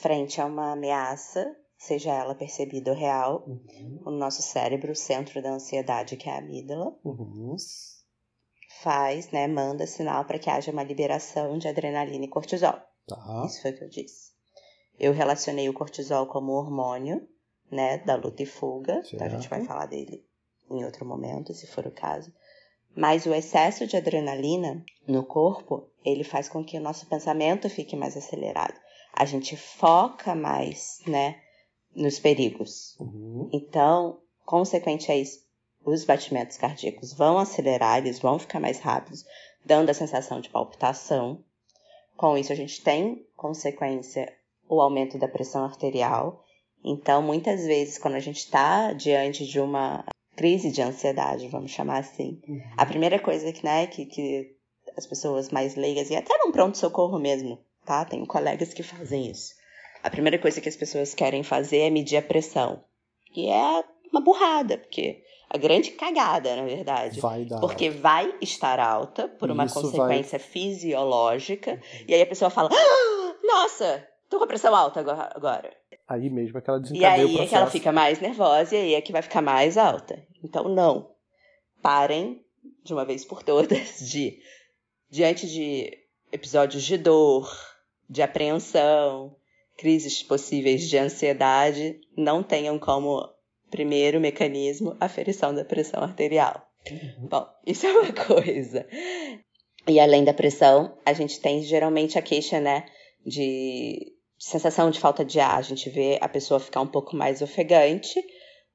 [0.00, 1.44] frente a uma ameaça,
[1.76, 4.02] seja ela percebida ou real, uhum.
[4.06, 7.56] o nosso cérebro, o centro da ansiedade, que é a amígdala, uhum.
[8.82, 12.78] faz, né, manda sinal para que haja uma liberação de adrenalina e cortisol.
[13.06, 13.44] Tá.
[13.46, 14.30] Isso foi o que eu disse.
[14.98, 17.26] Eu relacionei o cortisol como hormônio,
[17.70, 19.02] né, da luta e fuga.
[19.12, 20.24] Então a gente vai falar dele
[20.70, 22.32] em outro momento, se for o caso.
[22.94, 27.96] Mas o excesso de adrenalina no corpo, ele faz com que o nosso pensamento fique
[27.96, 28.78] mais acelerado.
[29.12, 31.40] A gente foca mais, né,
[31.94, 32.96] nos perigos.
[32.98, 33.48] Uhum.
[33.52, 35.40] Então, consequente a isso,
[35.84, 39.24] os batimentos cardíacos vão acelerar, eles vão ficar mais rápidos,
[39.64, 41.42] dando a sensação de palpitação,
[42.20, 44.30] com isso, a gente tem consequência
[44.68, 46.44] o aumento da pressão arterial.
[46.84, 50.04] Então, muitas vezes, quando a gente está diante de uma
[50.36, 52.60] crise de ansiedade, vamos chamar assim, uhum.
[52.76, 54.54] a primeira coisa que, né, que, que
[54.98, 58.04] as pessoas mais leigas, e até num pronto-socorro mesmo, tá?
[58.04, 59.54] Tenho colegas que fazem isso.
[60.02, 62.84] A primeira coisa que as pessoas querem fazer é medir a pressão.
[63.34, 67.20] E é uma burrada, porque a grande cagada, na verdade.
[67.20, 67.58] Vai dar.
[67.58, 70.48] Porque vai estar alta por uma Isso consequência vai...
[70.48, 71.72] fisiológica.
[71.72, 72.04] Uhum.
[72.06, 75.00] E aí a pessoa fala: ah, Nossa, tô com a pressão alta
[75.34, 75.76] agora.
[76.08, 78.78] Aí mesmo é que ela desencadeia E aí é que ela fica mais nervosa e
[78.78, 80.24] aí é que vai ficar mais alta.
[80.42, 81.10] Então, não.
[81.82, 82.44] Parem,
[82.84, 84.38] de uma vez por todas, de
[85.10, 85.90] diante de
[86.30, 87.50] episódios de dor,
[88.08, 89.34] de apreensão,
[89.76, 93.28] crises possíveis de ansiedade, não tenham como
[93.70, 96.66] Primeiro mecanismo, aferição da pressão arterial.
[96.90, 97.28] Uhum.
[97.28, 98.86] Bom, isso é uma coisa.
[99.86, 102.86] E além da pressão, a gente tem geralmente a queixa, né,
[103.24, 107.42] de, sensação de falta de ar, a gente vê a pessoa ficar um pouco mais
[107.42, 108.14] ofegante,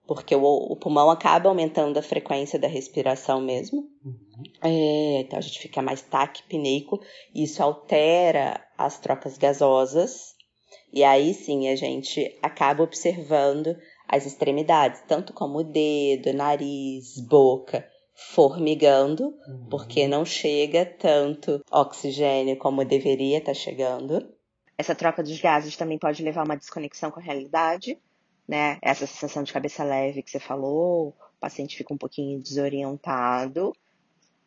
[0.08, 3.80] porque o, o pulmão acaba aumentando a frequência da respiração mesmo.
[4.06, 4.44] Uhum.
[4.64, 7.02] É, então a gente fica mais taquipneico,
[7.34, 10.36] e isso altera as trocas gasosas,
[10.94, 13.76] e aí sim a gente acaba observando
[14.08, 19.68] as extremidades, tanto como o dedo, nariz, boca, formigando, uhum.
[19.70, 24.34] porque não chega tanto oxigênio como deveria estar tá chegando.
[24.78, 27.98] Essa troca dos gases também pode levar a uma desconexão com a realidade,
[28.48, 28.78] né?
[28.82, 33.74] Essa sensação de cabeça leve que você falou, o paciente fica um pouquinho desorientado.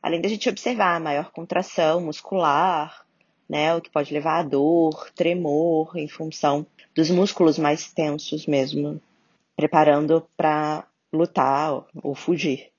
[0.03, 3.05] Além da gente observar a maior contração muscular,
[3.49, 3.75] né?
[3.75, 9.01] O que pode levar a dor, tremor, em função dos músculos mais tensos mesmo,
[9.59, 12.71] preparando para lutar ou fugir.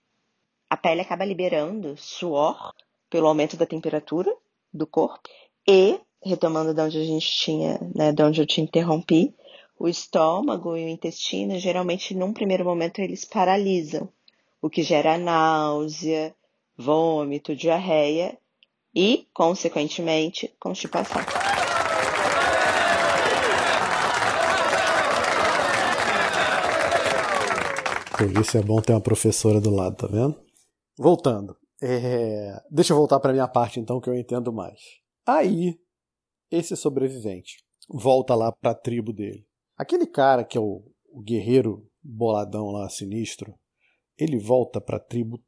[0.70, 2.74] A pele acaba liberando suor
[3.10, 4.34] pelo aumento da temperatura
[4.74, 5.28] do corpo
[5.68, 9.36] e retomando de onde a gente tinha, né, de onde eu te interrompi,
[9.78, 14.08] o estômago e o intestino, geralmente, num primeiro momento, eles paralisam,
[14.62, 16.34] o que gera náusea,
[16.78, 18.38] vômito, diarreia
[18.96, 21.22] e, consequentemente, constipação.
[28.20, 30.38] Por isso é bom ter uma professora do lado, tá vendo?
[30.98, 31.56] Voltando.
[31.82, 32.52] É...
[32.70, 34.78] Deixa eu voltar para minha parte, então, que eu entendo mais.
[35.26, 35.80] Aí,
[36.52, 39.48] esse sobrevivente volta lá para a tribo dele.
[39.78, 43.58] Aquele cara que é o, o guerreiro boladão lá, sinistro,
[44.18, 45.42] ele volta para a tribo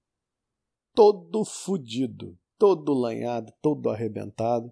[0.95, 4.71] todo fudido, todo lanhado, todo arrebentado.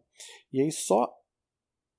[0.53, 1.13] E aí só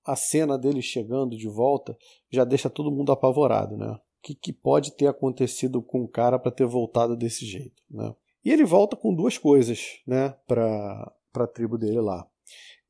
[0.07, 1.95] a cena dele chegando de volta
[2.31, 4.01] já deixa todo mundo apavorado, né?
[4.23, 8.15] Que, que pode ter acontecido com o cara para ter voltado desse jeito, né?
[8.45, 12.27] E ele volta com duas coisas, né, para a tribo dele lá.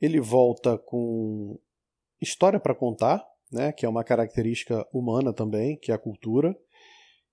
[0.00, 1.58] Ele volta com
[2.20, 6.56] história para contar, né, que é uma característica humana também, que é a cultura,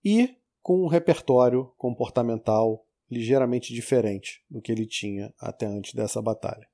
[0.03, 6.67] e com um repertório comportamental ligeiramente diferente do que ele tinha até antes dessa batalha.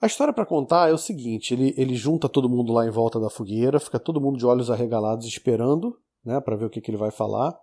[0.00, 3.20] A história para contar é o seguinte: ele, ele junta todo mundo lá em volta
[3.20, 6.90] da fogueira, fica todo mundo de olhos arregalados esperando né, para ver o que, que
[6.90, 7.58] ele vai falar.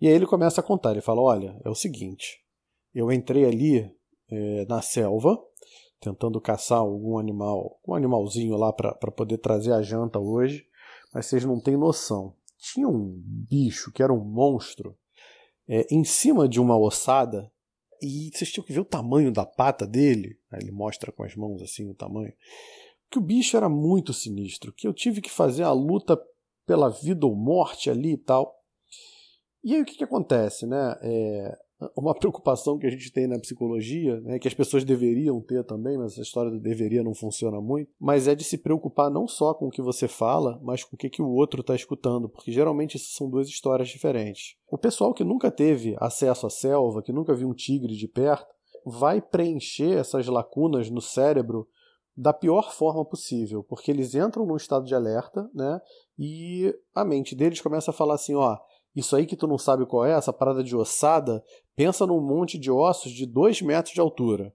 [0.00, 0.90] E aí ele começa a contar.
[0.90, 2.44] Ele fala: Olha, é o seguinte,
[2.94, 3.90] eu entrei ali
[4.30, 5.38] é, na selva,
[6.00, 10.66] tentando caçar algum animal, um animalzinho lá para poder trazer a janta hoje,
[11.14, 12.34] mas vocês não têm noção.
[12.58, 14.96] Tinha um bicho que era um monstro
[15.66, 17.50] é, em cima de uma ossada
[18.04, 20.38] e vocês tinham que ver o tamanho da pata dele.
[20.50, 22.32] Aí ele mostra com as mãos assim o tamanho.
[23.10, 26.20] Que o bicho era muito sinistro, que eu tive que fazer a luta
[26.66, 28.54] pela vida ou morte ali e tal.
[29.62, 30.96] E aí o que, que acontece, né?
[31.02, 31.58] É,
[31.96, 35.98] uma preocupação que a gente tem na psicologia, né, que as pessoas deveriam ter também,
[35.98, 39.54] mas essa história do deveria não funciona muito, mas é de se preocupar não só
[39.54, 42.52] com o que você fala, mas com o que, que o outro está escutando, porque
[42.52, 44.56] geralmente são duas histórias diferentes.
[44.70, 48.54] O pessoal que nunca teve acesso à selva, que nunca viu um tigre de perto,
[48.84, 51.66] vai preencher essas lacunas no cérebro
[52.16, 55.80] da pior forma possível, porque eles entram num estado de alerta, né?
[56.16, 58.56] E a mente deles começa a falar assim, ó,
[58.94, 61.42] isso aí que tu não sabe qual é, essa parada de ossada,
[61.74, 64.54] pensa num monte de ossos de 2 metros de altura.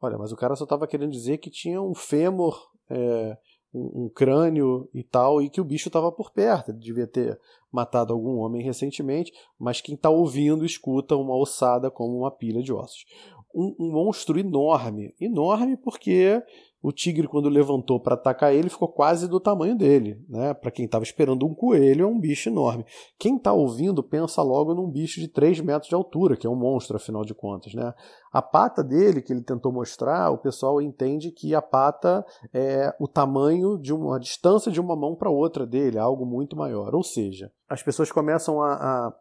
[0.00, 3.38] Olha, mas o cara só estava querendo dizer que tinha um fêmur, é,
[3.72, 6.70] um, um, crânio e tal, e que o bicho estava por perto.
[6.70, 12.18] Ele devia ter matado algum homem recentemente, mas quem está ouvindo escuta uma ossada como
[12.18, 13.04] uma pilha de ossos.
[13.54, 16.42] Um, um monstro enorme, enorme porque
[16.82, 20.20] o tigre, quando levantou para atacar ele, ficou quase do tamanho dele.
[20.28, 20.52] Né?
[20.52, 22.84] Para quem estava esperando um coelho, é um bicho enorme.
[23.18, 26.56] Quem está ouvindo pensa logo num bicho de 3 metros de altura, que é um
[26.56, 27.72] monstro, afinal de contas.
[27.72, 27.94] Né?
[28.32, 33.06] A pata dele, que ele tentou mostrar, o pessoal entende que a pata é o
[33.06, 36.94] tamanho de uma distância de uma mão para outra dele, algo muito maior.
[36.96, 39.12] Ou seja, as pessoas começam a, a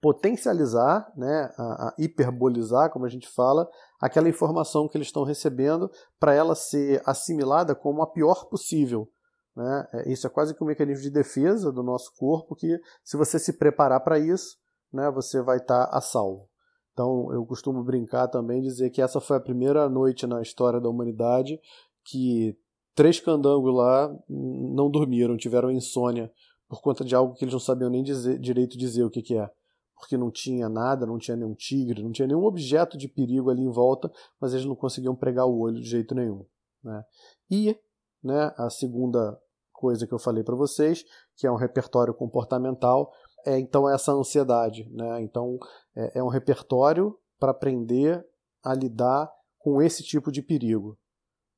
[0.00, 3.68] potencializar, né, a, a, hiperbolizar, como a gente fala,
[4.00, 9.08] aquela informação que eles estão recebendo para ela ser assimilada como a pior possível.
[9.54, 9.88] Né?
[9.94, 13.38] É, isso é quase que um mecanismo de defesa do nosso corpo que, se você
[13.38, 14.56] se preparar para isso,
[14.92, 16.48] né, você vai estar tá a salvo.
[16.92, 20.88] Então, eu costumo brincar também dizer que essa foi a primeira noite na história da
[20.88, 21.60] humanidade
[22.04, 22.56] que
[22.94, 26.32] três candangos lá não dormiram, tiveram insônia
[26.68, 29.36] por conta de algo que eles não sabiam nem dizer, direito dizer o que, que
[29.36, 29.50] é
[29.98, 33.62] porque não tinha nada, não tinha nenhum tigre, não tinha nenhum objeto de perigo ali
[33.62, 36.44] em volta, mas eles não conseguiam pregar o olho de jeito nenhum.
[36.84, 37.04] Né?
[37.50, 37.78] E
[38.22, 39.38] né, a segunda
[39.72, 41.04] coisa que eu falei para vocês,
[41.36, 43.10] que é um repertório comportamental,
[43.44, 44.88] é então essa ansiedade.
[44.90, 45.22] Né?
[45.22, 45.58] Então
[45.94, 48.24] é, é um repertório para aprender
[48.62, 50.98] a lidar com esse tipo de perigo.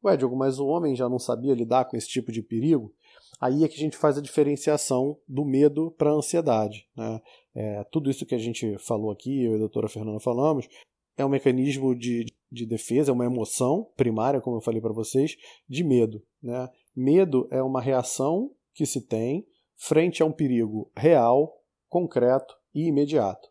[0.05, 2.95] Ué, Diogo, mas o homem já não sabia lidar com esse tipo de perigo?
[3.41, 6.89] Aí é que a gente faz a diferenciação do medo para a ansiedade.
[6.97, 7.21] Né?
[7.59, 10.69] É, tudo isso que a gente falou aqui, eu e a doutora Fernanda falamos,
[11.17, 15.37] é um mecanismo de, de defesa, é uma emoção primária, como eu falei para vocês,
[15.69, 16.23] de medo.
[16.41, 16.71] Né?
[16.95, 19.45] Medo é uma reação que se tem
[19.77, 23.49] frente a um perigo real, concreto e imediato.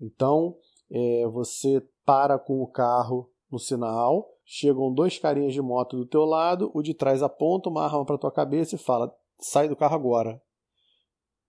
[0.00, 0.56] Então,
[0.90, 6.24] é, você para com o carro no sinal, chegam dois carinhas de moto do teu
[6.24, 9.94] lado, o de trás aponta uma arma para tua cabeça e fala: sai do carro
[9.94, 10.40] agora.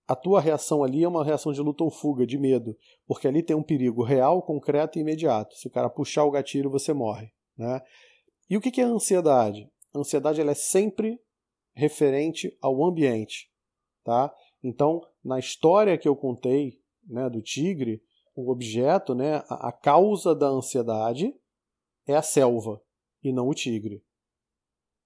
[0.08, 2.74] A tua reação ali é uma reação de luta ou fuga, de medo,
[3.06, 5.54] porque ali tem um perigo real, concreto e imediato.
[5.54, 7.30] Se o cara puxar o gatilho, você morre.
[7.58, 7.82] Né?
[8.48, 9.70] E o que é a ansiedade?
[9.94, 11.20] A ansiedade ela é sempre
[11.74, 13.52] referente ao ambiente.
[14.02, 14.34] Tá?
[14.62, 18.02] Então, na história que eu contei né, do tigre,
[18.34, 21.34] o objeto, né, a, causa da ansiedade
[22.06, 22.80] é a selva
[23.22, 24.02] e não o tigre.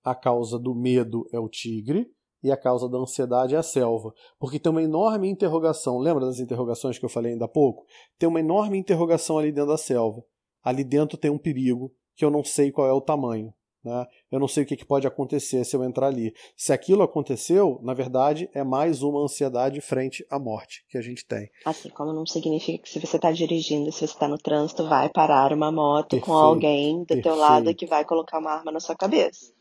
[0.04, 4.12] A causa do medo é o tigre e a causa da ansiedade é a selva.
[4.38, 5.98] Porque tem uma enorme interrogação.
[5.98, 7.84] Lembra das interrogações que eu falei ainda há pouco?
[8.18, 10.22] Tem uma enorme interrogação ali dentro da selva.
[10.62, 13.52] Ali dentro tem um perigo que eu não sei qual é o tamanho.
[13.84, 14.06] Né?
[14.30, 16.32] Eu não sei o que pode acontecer se eu entrar ali.
[16.56, 21.26] Se aquilo aconteceu, na verdade, é mais uma ansiedade frente à morte que a gente
[21.26, 21.50] tem.
[21.64, 25.08] Assim como não significa que se você está dirigindo, se você está no trânsito, vai
[25.08, 27.24] parar uma moto perfeito, com alguém do perfeito.
[27.24, 29.52] teu lado que vai colocar uma arma na sua cabeça.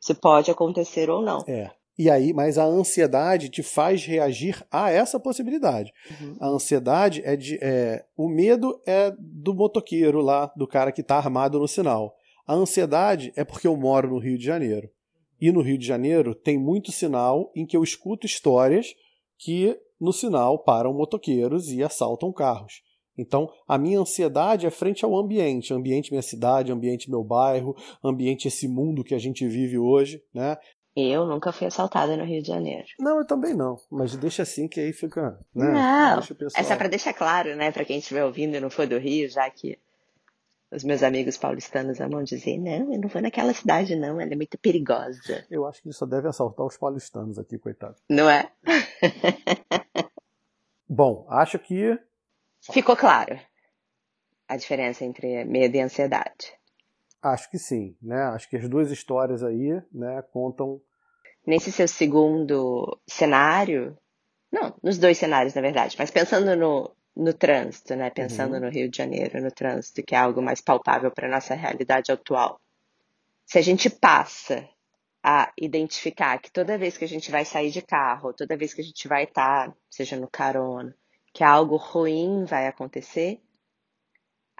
[0.00, 1.44] Isso pode acontecer ou não.
[1.46, 1.70] É.
[1.98, 5.92] E aí, mas a ansiedade te faz reagir a essa possibilidade.
[6.20, 6.36] Uhum.
[6.38, 7.58] A ansiedade é de.
[7.60, 12.14] É, o medo é do motoqueiro lá, do cara que está armado no sinal.
[12.46, 14.88] A ansiedade é porque eu moro no Rio de Janeiro.
[15.40, 18.94] E no Rio de Janeiro tem muito sinal em que eu escuto histórias
[19.36, 22.82] que no sinal param motoqueiros e assaltam carros.
[23.16, 28.46] Então, a minha ansiedade é frente ao ambiente, ambiente minha cidade, ambiente meu bairro, ambiente
[28.46, 30.56] esse mundo que a gente vive hoje, né?
[30.98, 32.86] Eu nunca fui assaltada no Rio de Janeiro.
[32.98, 33.78] Não, eu também não.
[33.90, 35.38] Mas deixa assim que aí fica.
[35.54, 35.70] Né?
[35.70, 36.18] Não.
[36.56, 39.30] É só para deixar claro, né, para quem estiver ouvindo e não for do Rio,
[39.30, 39.78] já que
[40.70, 44.36] os meus amigos paulistanos amam dizer: não, eu não vou naquela cidade, não, ela é
[44.36, 45.46] muito perigosa.
[45.50, 47.96] Eu acho que ele só deve assaltar os paulistanos aqui, coitado.
[48.08, 48.50] Não é?
[50.88, 51.98] Bom, acho que.
[52.72, 53.38] Ficou claro
[54.48, 56.52] a diferença entre medo e ansiedade.
[57.22, 58.22] Acho que sim, né?
[58.24, 60.80] Acho que as duas histórias aí, né, contam
[61.48, 63.96] nesse seu segundo cenário,
[64.52, 68.10] não, nos dois cenários, na verdade, mas pensando no, no trânsito, né?
[68.10, 68.60] Pensando uhum.
[68.60, 72.12] no Rio de Janeiro, no trânsito, que é algo mais palpável para a nossa realidade
[72.12, 72.60] atual.
[73.46, 74.68] Se a gente passa
[75.24, 78.82] a identificar que toda vez que a gente vai sair de carro, toda vez que
[78.82, 80.94] a gente vai estar, seja no carona,
[81.32, 83.40] que algo ruim vai acontecer,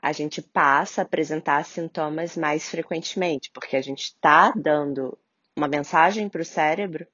[0.00, 5.18] a gente passa a apresentar sintomas mais frequentemente, porque a gente está dando
[5.58, 7.06] uma mensagem para o cérebro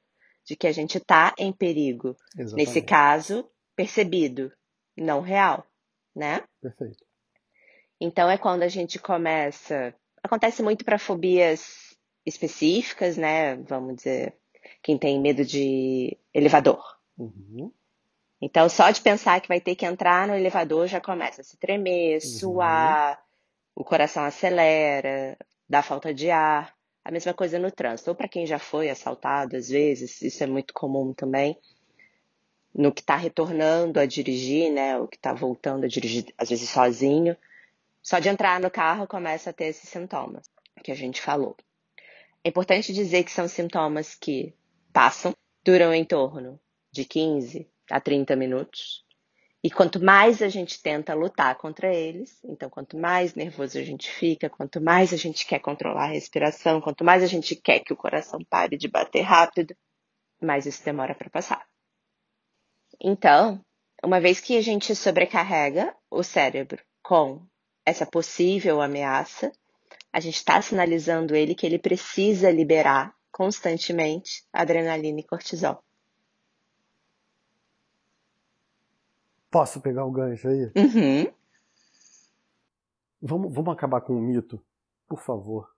[0.45, 2.17] de que a gente está em perigo.
[2.39, 2.55] Exatamente.
[2.55, 4.53] Nesse caso, percebido,
[4.97, 5.67] não real,
[6.15, 6.43] né?
[6.61, 7.05] Perfeito.
[8.01, 9.95] Então é quando a gente começa.
[10.23, 13.57] Acontece muito para fobias específicas, né?
[13.57, 14.35] Vamos dizer,
[14.83, 16.83] quem tem medo de elevador.
[17.19, 17.73] Uhum.
[18.41, 21.57] Então, só de pensar que vai ter que entrar no elevador já começa a se
[21.57, 22.21] tremer, uhum.
[22.21, 23.23] suar,
[23.75, 25.37] o coração acelera,
[25.69, 26.75] dá falta de ar.
[27.05, 28.11] A mesma coisa no trânsito.
[28.11, 31.59] Ou para quem já foi assaltado, às vezes, isso é muito comum também.
[32.75, 34.97] No que está retornando a dirigir, né?
[34.99, 37.37] O que está voltando a dirigir, às vezes sozinho.
[38.03, 40.51] Só de entrar no carro começa a ter esses sintomas
[40.83, 41.57] que a gente falou.
[42.43, 44.55] É importante dizer que são sintomas que
[44.93, 45.35] passam,
[45.65, 46.59] duram em torno
[46.91, 49.04] de 15 a 30 minutos
[49.65, 54.11] e quanto mais a gente tenta lutar contra eles, então quanto mais nervoso a gente
[54.11, 57.91] fica, quanto mais a gente quer controlar a respiração, quanto mais a gente quer que
[57.91, 59.75] o coração pare de bater rápido,
[60.39, 61.67] mais isso demora para passar.
[63.01, 63.59] Então,
[64.05, 67.47] uma vez que a gente sobrecarrega o cérebro com
[67.87, 69.51] essa possível ameaça,
[70.13, 75.84] a gente está sinalizando ele que ele precisa liberar constantemente adrenalina e cortisol.
[79.55, 80.65] Posso pegar o gancho aí?
[80.75, 81.33] Uhum.
[83.23, 84.61] Vamos, vamos acabar com o mito,
[85.07, 85.71] por favor.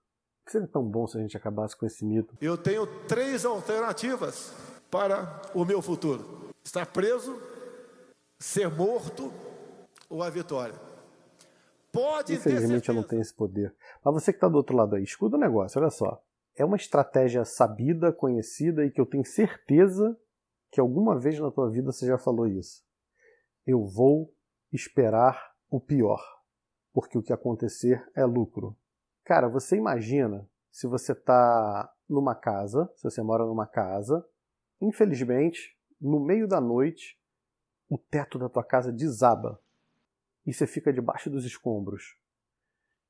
[0.47, 2.35] Seria tão bom se a gente acabasse com esse mito.
[2.41, 4.55] Eu tenho três alternativas
[4.91, 7.39] para o meu futuro: estar preso,
[8.39, 9.31] ser morto
[10.09, 10.81] ou a vitória.
[11.93, 13.75] Pode Infelizmente eu não tenho esse poder.
[14.03, 16.19] Mas você que está do outro lado aí, escuta o negócio, olha só.
[16.57, 20.17] É uma estratégia sabida, conhecida e que eu tenho certeza
[20.71, 22.86] que alguma vez na tua vida você já falou isso
[23.67, 24.33] eu vou
[24.73, 26.23] esperar o pior,
[26.93, 28.77] porque o que acontecer é lucro.
[29.25, 34.25] Cara, você imagina se você está numa casa, se você mora numa casa,
[34.81, 37.19] infelizmente, no meio da noite,
[37.89, 39.61] o teto da tua casa desaba
[40.47, 42.17] e você fica debaixo dos escombros.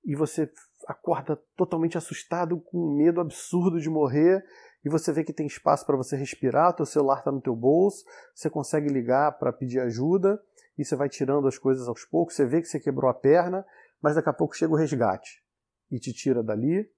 [0.04, 0.50] E você
[0.86, 4.44] acorda totalmente assustado, com medo absurdo de morrer,
[4.86, 8.04] e você vê que tem espaço para você respirar, teu celular está no teu bolso,
[8.32, 10.40] você consegue ligar para pedir ajuda,
[10.78, 13.66] e você vai tirando as coisas aos poucos, você vê que você quebrou a perna,
[14.00, 15.42] mas daqui a pouco chega o resgate
[15.90, 16.88] e te tira dali,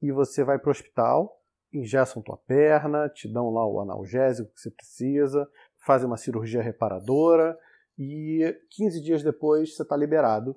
[0.00, 4.60] e você vai para o hospital, ingessam tua perna, te dão lá o analgésico que
[4.60, 5.48] você precisa,
[5.84, 7.58] fazem uma cirurgia reparadora,
[7.98, 10.56] e 15 dias depois você está liberado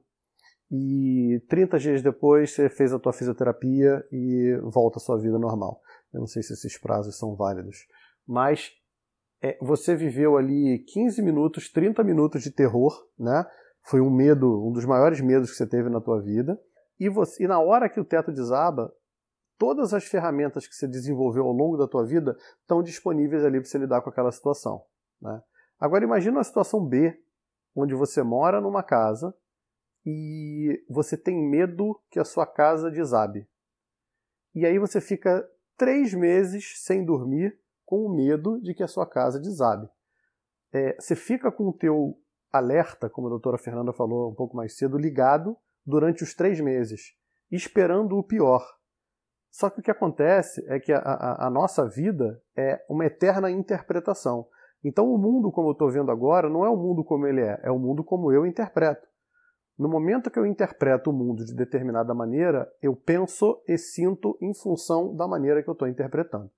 [0.71, 5.81] e 30 dias depois você fez a tua fisioterapia e volta à sua vida normal.
[6.13, 7.87] Eu não sei se esses prazos são válidos,
[8.27, 8.71] mas
[9.41, 13.45] é, você viveu ali 15 minutos, 30 minutos de terror, né?
[13.83, 16.59] Foi um medo, um dos maiores medos que você teve na tua vida.
[16.99, 18.93] E, você, e na hora que o teto desaba,
[19.57, 23.69] todas as ferramentas que você desenvolveu ao longo da tua vida estão disponíveis ali para
[23.69, 24.83] você lidar com aquela situação.
[25.21, 25.41] Né?
[25.79, 27.17] Agora imagina uma situação B,
[27.73, 29.33] onde você mora numa casa
[30.05, 33.47] e você tem medo que a sua casa desabe.
[34.53, 35.47] E aí você fica
[35.79, 39.89] três meses sem dormir com o medo de que a sua casa desabe.
[40.71, 42.19] É, você fica com o teu
[42.51, 45.55] alerta, como a doutora Fernanda falou um pouco mais cedo, ligado
[45.85, 47.15] durante os três meses,
[47.49, 48.63] esperando o pior.
[49.49, 53.49] Só que o que acontece é que a, a, a nossa vida é uma eterna
[53.49, 54.45] interpretação.
[54.83, 57.59] Então o mundo como eu estou vendo agora não é o mundo como ele é,
[57.63, 59.07] é o mundo como eu interpreto.
[59.79, 64.53] No momento que eu interpreto o mundo de determinada maneira, eu penso e sinto em
[64.53, 66.51] função da maneira que eu estou interpretando.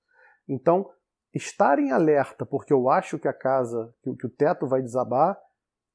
[0.49, 0.89] Então,
[1.31, 5.37] estar em alerta porque eu acho que a casa, que, o teto vai desabar,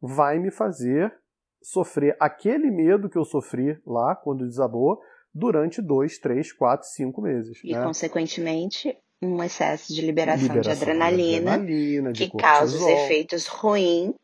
[0.00, 1.12] vai me fazer
[1.60, 5.00] sofrer aquele medo que eu sofri lá quando desabou
[5.34, 7.58] durante dois, três, quatro, cinco meses.
[7.64, 7.82] E, né?
[7.82, 13.48] consequentemente, um excesso de liberação, liberação de, adrenalina, de adrenalina, que de causa os efeitos
[13.48, 14.14] ruins,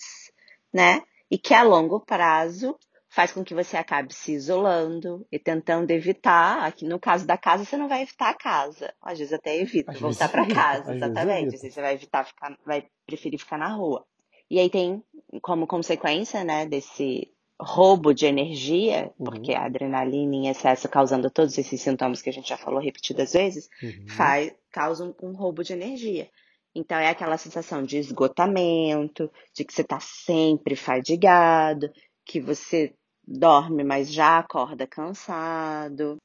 [0.72, 1.02] né?
[1.28, 2.78] E que a longo prazo
[3.12, 6.64] faz com que você acabe se isolando e tentando evitar.
[6.64, 8.92] Aqui no caso da casa, você não vai evitar a casa.
[9.02, 11.58] Às vezes até evita Às voltar para casa, exatamente.
[11.58, 14.04] Você vai evitar ficar, vai preferir ficar na rua.
[14.50, 15.04] E aí tem
[15.42, 19.26] como consequência, né, desse roubo de energia, uhum.
[19.26, 23.34] porque a adrenalina em excesso causando todos esses sintomas que a gente já falou repetidas
[23.34, 24.08] vezes, uhum.
[24.08, 26.30] faz, causa um, um roubo de energia.
[26.74, 31.90] Então é aquela sensação de esgotamento, de que você está sempre fadigado,
[32.24, 32.94] que você
[33.26, 36.16] dorme, mas já acorda cansado.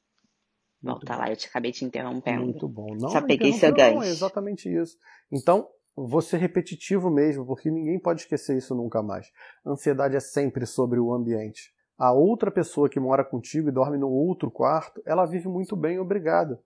[0.80, 1.18] Muito Volta bom.
[1.18, 2.44] lá, eu te acabei te interrompendo.
[2.44, 2.94] Muito bom.
[2.94, 3.96] Não, Só peguei seu gancho.
[3.96, 4.96] Não, é exatamente isso.
[5.30, 9.28] Então, vou ser repetitivo mesmo, porque ninguém pode esquecer isso nunca mais.
[9.64, 11.72] A ansiedade é sempre sobre o ambiente.
[11.98, 15.98] A outra pessoa que mora contigo e dorme no outro quarto, ela vive muito bem,
[15.98, 16.58] obrigado.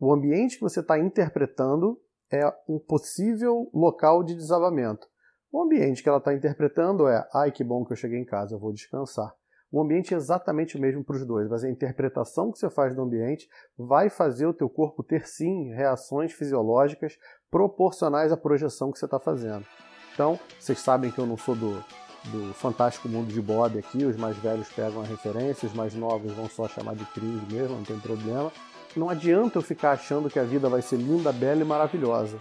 [0.00, 2.00] O ambiente que você está interpretando
[2.32, 5.06] é um possível local de desabamento.
[5.52, 8.56] O ambiente que ela está interpretando é: ai que bom que eu cheguei em casa,
[8.56, 9.32] eu vou descansar.
[9.70, 12.94] O ambiente é exatamente o mesmo para os dois, mas a interpretação que você faz
[12.94, 17.18] do ambiente vai fazer o teu corpo ter sim reações fisiológicas
[17.50, 19.66] proporcionais à projeção que você está fazendo.
[20.14, 21.84] Então, vocês sabem que eu não sou do,
[22.30, 26.32] do fantástico mundo de Bob aqui, os mais velhos pegam a referência, os mais novos
[26.32, 28.52] vão só chamar de crise mesmo, não tem problema.
[28.96, 32.38] Não adianta eu ficar achando que a vida vai ser linda, bela e maravilhosa,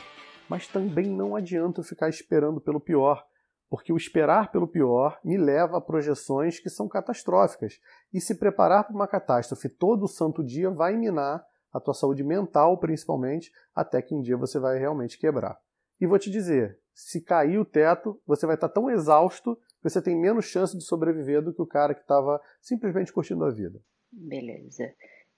[0.47, 3.26] mas também não adianta eu ficar esperando pelo pior
[3.70, 7.80] porque o esperar pelo pior me leva a projeções que são catastróficas.
[8.13, 12.78] E se preparar para uma catástrofe todo santo dia vai minar a tua saúde mental,
[12.78, 15.59] principalmente, até que um dia você vai realmente quebrar.
[15.99, 20.01] E vou te dizer, se cair o teto, você vai estar tão exausto que você
[20.01, 23.80] tem menos chance de sobreviver do que o cara que estava simplesmente curtindo a vida.
[24.11, 24.93] Beleza.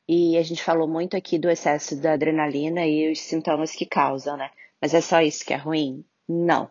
[0.07, 4.37] E a gente falou muito aqui do excesso da adrenalina e os sintomas que causam,
[4.37, 4.51] né?
[4.79, 6.05] Mas é só isso que é ruim?
[6.29, 6.69] Não.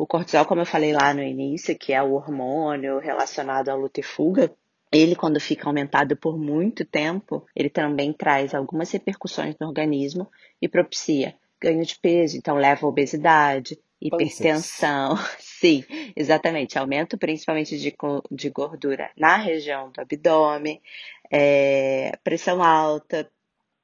[0.00, 4.00] O cortisol, como eu falei lá no início, que é o hormônio relacionado à luta
[4.00, 4.50] e fuga,
[4.90, 10.26] ele, quando fica aumentado por muito tempo, ele também traz algumas repercussões no organismo
[10.58, 15.18] e propicia ganho de peso, então leva a obesidade, hipertensão.
[15.38, 15.84] Sim,
[16.16, 16.78] exatamente.
[16.78, 17.94] Aumento principalmente de,
[18.30, 20.80] de gordura na região do abdômen,
[21.30, 23.30] é, pressão alta,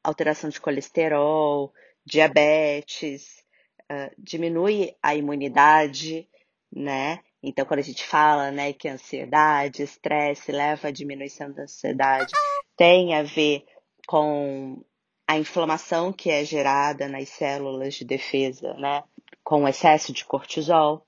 [0.02, 1.74] alteração de colesterol,
[2.06, 3.44] diabetes,
[3.90, 6.28] uh, diminui a imunidade,
[6.72, 7.20] né?
[7.42, 12.32] Então, quando a gente fala, né, que ansiedade, estresse leva à diminuição da ansiedade,
[12.76, 13.64] tem a ver
[14.06, 14.82] com
[15.28, 19.04] a inflamação que é gerada nas células de defesa, né,
[19.44, 21.06] com o excesso de cortisol.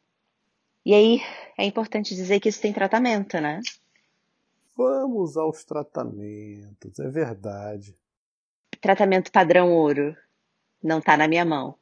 [0.84, 1.20] E aí,
[1.56, 3.60] é importante dizer que isso tem tratamento, né?
[4.76, 7.96] Vamos aos tratamentos, é verdade.
[8.80, 10.16] tratamento padrão ouro
[10.80, 11.76] não tá na minha mão.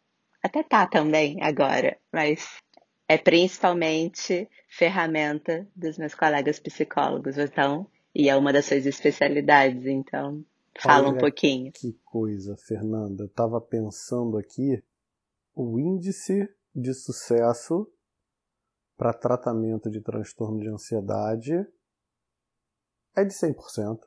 [0.46, 2.60] Até tá também agora, mas
[3.08, 10.44] é principalmente ferramenta dos meus colegas psicólogos, então, e é uma das suas especialidades, então
[10.80, 11.72] fala Olha um pouquinho.
[11.72, 13.24] Que coisa, Fernanda.
[13.24, 14.80] Eu tava pensando aqui
[15.52, 17.90] o índice de sucesso
[18.96, 21.54] para tratamento de transtorno de ansiedade
[23.16, 23.98] é de 100%.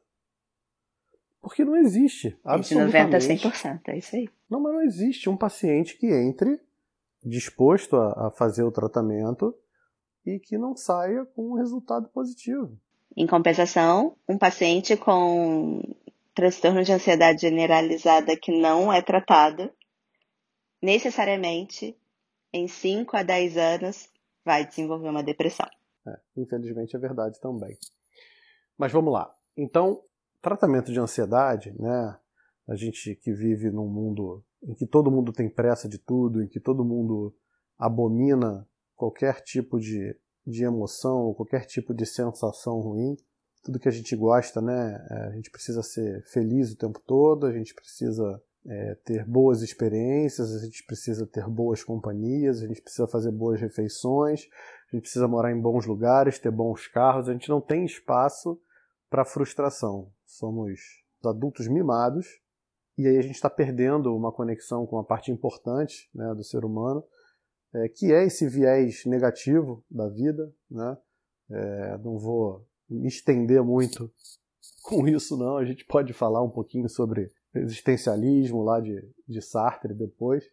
[1.42, 2.38] Porque não existe.
[2.44, 3.28] Absolutamente.
[3.28, 4.30] De 90% a 100%, é isso aí.
[4.50, 6.60] Não, mas não existe um paciente que entre
[7.24, 9.56] disposto a, a fazer o tratamento
[10.26, 12.78] e que não saia com um resultado positivo.
[13.16, 15.82] Em compensação, um paciente com
[16.34, 19.72] transtorno de ansiedade generalizada que não é tratado,
[20.82, 21.98] necessariamente,
[22.54, 24.10] em 5 a 10 anos,
[24.46, 25.68] vai desenvolver uma depressão.
[26.08, 27.78] É, infelizmente é verdade também.
[28.78, 29.30] Mas vamos lá.
[29.58, 30.02] Então,
[30.42, 32.18] tratamento de ansiedade, né?
[32.68, 36.48] A gente que vive num mundo em que todo mundo tem pressa de tudo, em
[36.48, 37.34] que todo mundo
[37.78, 40.16] abomina qualquer tipo de,
[40.46, 43.16] de emoção, qualquer tipo de sensação ruim,
[43.64, 45.06] tudo que a gente gosta, né?
[45.10, 49.62] É, a gente precisa ser feliz o tempo todo, a gente precisa é, ter boas
[49.62, 54.48] experiências, a gente precisa ter boas companhias, a gente precisa fazer boas refeições,
[54.92, 58.60] a gente precisa morar em bons lugares, ter bons carros, a gente não tem espaço
[59.10, 60.12] para frustração.
[60.30, 60.80] Somos
[61.26, 62.40] adultos mimados
[62.96, 66.64] e aí a gente está perdendo uma conexão com uma parte importante né, do ser
[66.64, 67.04] humano,
[67.74, 70.54] é, que é esse viés negativo da vida.
[70.70, 70.98] Né?
[71.50, 74.12] É, não vou me estender muito
[74.84, 75.58] com isso, não.
[75.58, 80.46] A gente pode falar um pouquinho sobre existencialismo lá de, de Sartre depois.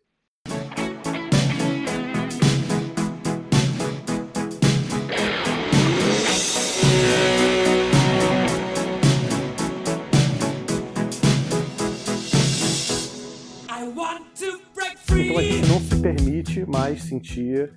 [15.26, 17.74] Então a gente não se permite mais sentir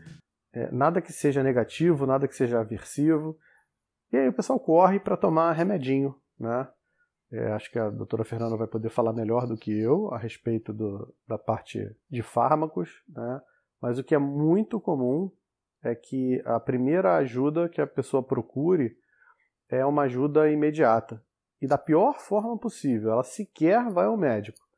[0.54, 3.36] é, nada que seja negativo, nada que seja aversivo.
[4.14, 6.68] E aí o pessoal corre para tomar remedinho, né?
[7.32, 10.72] É, acho que a doutora Fernanda vai poder falar melhor do que eu a respeito
[10.72, 13.42] do, da parte de fármacos, né?
[13.82, 15.32] mas o que é muito comum
[15.84, 18.96] é que a primeira ajuda que a pessoa procure
[19.70, 21.20] é uma ajuda imediata
[21.60, 23.12] e da pior forma possível.
[23.12, 24.69] Ela sequer vai ao médico.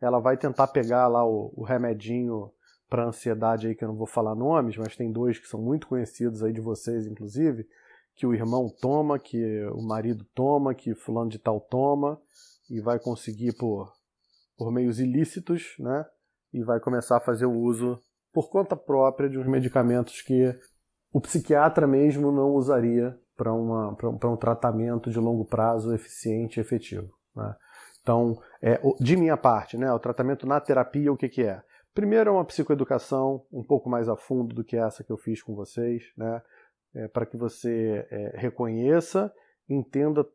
[0.00, 2.50] Ela vai tentar pegar lá o, o remedinho
[2.88, 5.86] para ansiedade aí que eu não vou falar nomes, mas tem dois que são muito
[5.86, 7.66] conhecidos aí de vocês, inclusive,
[8.16, 12.20] que o irmão toma, que o marido toma, que fulano de tal toma,
[12.68, 13.92] e vai conseguir por,
[14.56, 16.04] por meios ilícitos, né?
[16.52, 18.00] E vai começar a fazer o uso
[18.32, 20.54] por conta própria de uns medicamentos que
[21.12, 27.10] o psiquiatra mesmo não usaria para um tratamento de longo prazo eficiente e efetivo.
[27.34, 27.54] Né?
[28.10, 31.62] Então, é, de minha parte, né, o tratamento na terapia, o que, que é?
[31.94, 35.40] Primeiro é uma psicoeducação um pouco mais a fundo do que essa que eu fiz
[35.40, 36.42] com vocês, né?
[36.92, 39.32] é, para que você é, reconheça,
[39.68, 40.26] entenda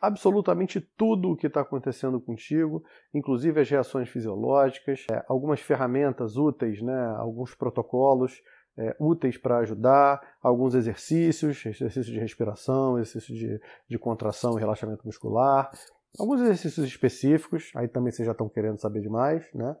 [0.00, 6.80] absolutamente tudo o que está acontecendo contigo, inclusive as reações fisiológicas, é, algumas ferramentas úteis,
[6.80, 8.40] né, alguns protocolos
[8.78, 15.04] é, úteis para ajudar, alguns exercícios, exercícios de respiração, exercícios de, de contração e relaxamento
[15.04, 15.70] muscular,
[16.18, 19.76] alguns exercícios específicos, aí também vocês já estão querendo saber demais, né?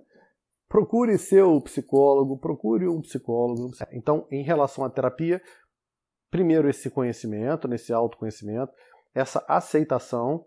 [0.68, 3.70] Procure seu psicólogo, procure um psicólogo.
[3.92, 5.40] Então, em relação à terapia,
[6.30, 8.72] primeiro esse conhecimento, nesse autoconhecimento,
[9.14, 10.44] essa aceitação,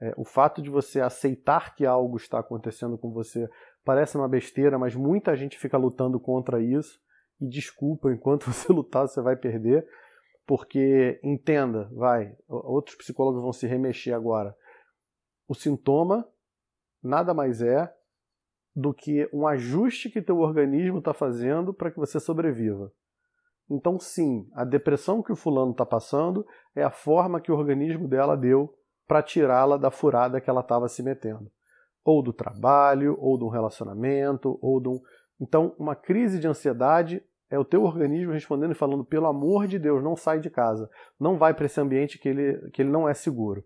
[0.00, 3.48] é, o fato de você aceitar que algo está acontecendo com você
[3.84, 6.98] parece uma besteira, mas muita gente fica lutando contra isso.
[7.40, 9.86] E desculpa, enquanto você lutar, você vai perder,
[10.46, 14.54] porque entenda, vai, outros psicólogos vão se remexer agora.
[15.50, 16.24] O sintoma
[17.02, 17.92] nada mais é
[18.72, 22.92] do que um ajuste que teu organismo está fazendo para que você sobreviva.
[23.68, 28.06] Então, sim, a depressão que o fulano está passando é a forma que o organismo
[28.06, 28.72] dela deu
[29.08, 31.50] para tirá-la da furada que ela estava se metendo.
[32.04, 35.00] Ou do trabalho, ou de um relacionamento, ou de um.
[35.40, 39.80] Então, uma crise de ansiedade é o teu organismo respondendo e falando: pelo amor de
[39.80, 40.88] Deus, não sai de casa.
[41.18, 43.64] Não vai para esse ambiente que ele, que ele não é seguro.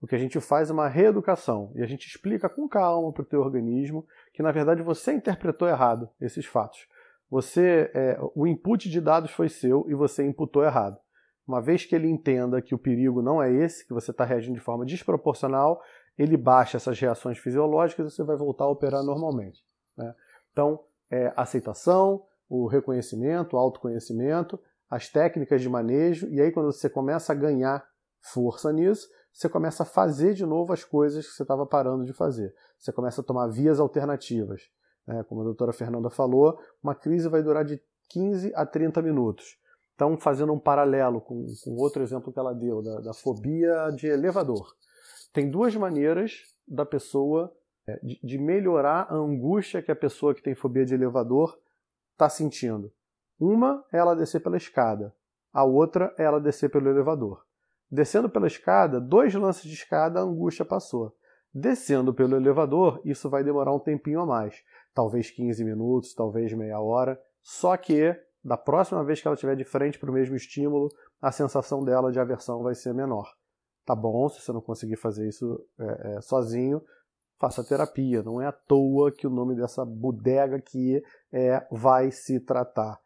[0.00, 3.22] O que a gente faz é uma reeducação e a gente explica com calma para
[3.22, 6.88] o teu organismo que, na verdade, você interpretou errado esses fatos.
[7.30, 10.98] Você, é, o input de dados foi seu e você imputou errado.
[11.46, 14.54] Uma vez que ele entenda que o perigo não é esse, que você está reagindo
[14.54, 15.80] de forma desproporcional,
[16.16, 19.62] ele baixa essas reações fisiológicas e você vai voltar a operar normalmente.
[19.96, 20.14] Né?
[20.52, 20.80] Então,
[21.10, 27.32] é, aceitação, o reconhecimento, o autoconhecimento, as técnicas de manejo, e aí quando você começa
[27.32, 27.84] a ganhar
[28.20, 32.12] força nisso, você começa a fazer de novo as coisas que você estava parando de
[32.12, 32.54] fazer.
[32.78, 34.62] Você começa a tomar vias alternativas.
[35.06, 35.22] Né?
[35.24, 39.58] Como a doutora Fernanda falou, uma crise vai durar de 15 a 30 minutos.
[39.94, 44.06] Então, fazendo um paralelo com, com outro exemplo que ela deu, da, da fobia de
[44.06, 44.74] elevador.
[45.32, 47.54] Tem duas maneiras da pessoa,
[47.86, 51.58] é, de, de melhorar a angústia que a pessoa que tem fobia de elevador
[52.12, 52.92] está sentindo.
[53.38, 55.14] Uma é ela descer pela escada,
[55.52, 57.44] a outra é ela descer pelo elevador.
[57.90, 61.12] Descendo pela escada, dois lances de escada, a angústia passou.
[61.52, 64.62] Descendo pelo elevador, isso vai demorar um tempinho a mais,
[64.94, 67.20] talvez 15 minutos, talvez meia hora.
[67.42, 70.88] Só que, da próxima vez que ela estiver de frente para o mesmo estímulo,
[71.20, 73.28] a sensação dela de aversão vai ser menor.
[73.84, 76.80] Tá bom, se você não conseguir fazer isso é, é, sozinho,
[77.40, 78.22] faça terapia.
[78.22, 83.00] Não é à toa que o nome dessa bodega aqui é Vai Se Tratar.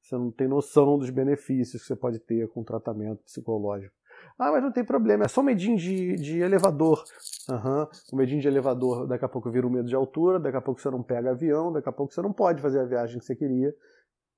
[0.00, 3.94] Você não tem noção dos benefícios que você pode ter com tratamento psicológico.
[4.38, 7.04] Ah, mas não tem problema, é só medinho de, de elevador.
[7.48, 7.86] Uhum.
[8.12, 10.80] O medinho de elevador daqui a pouco vira um medo de altura, daqui a pouco
[10.80, 13.36] você não pega avião, daqui a pouco você não pode fazer a viagem que você
[13.36, 13.74] queria,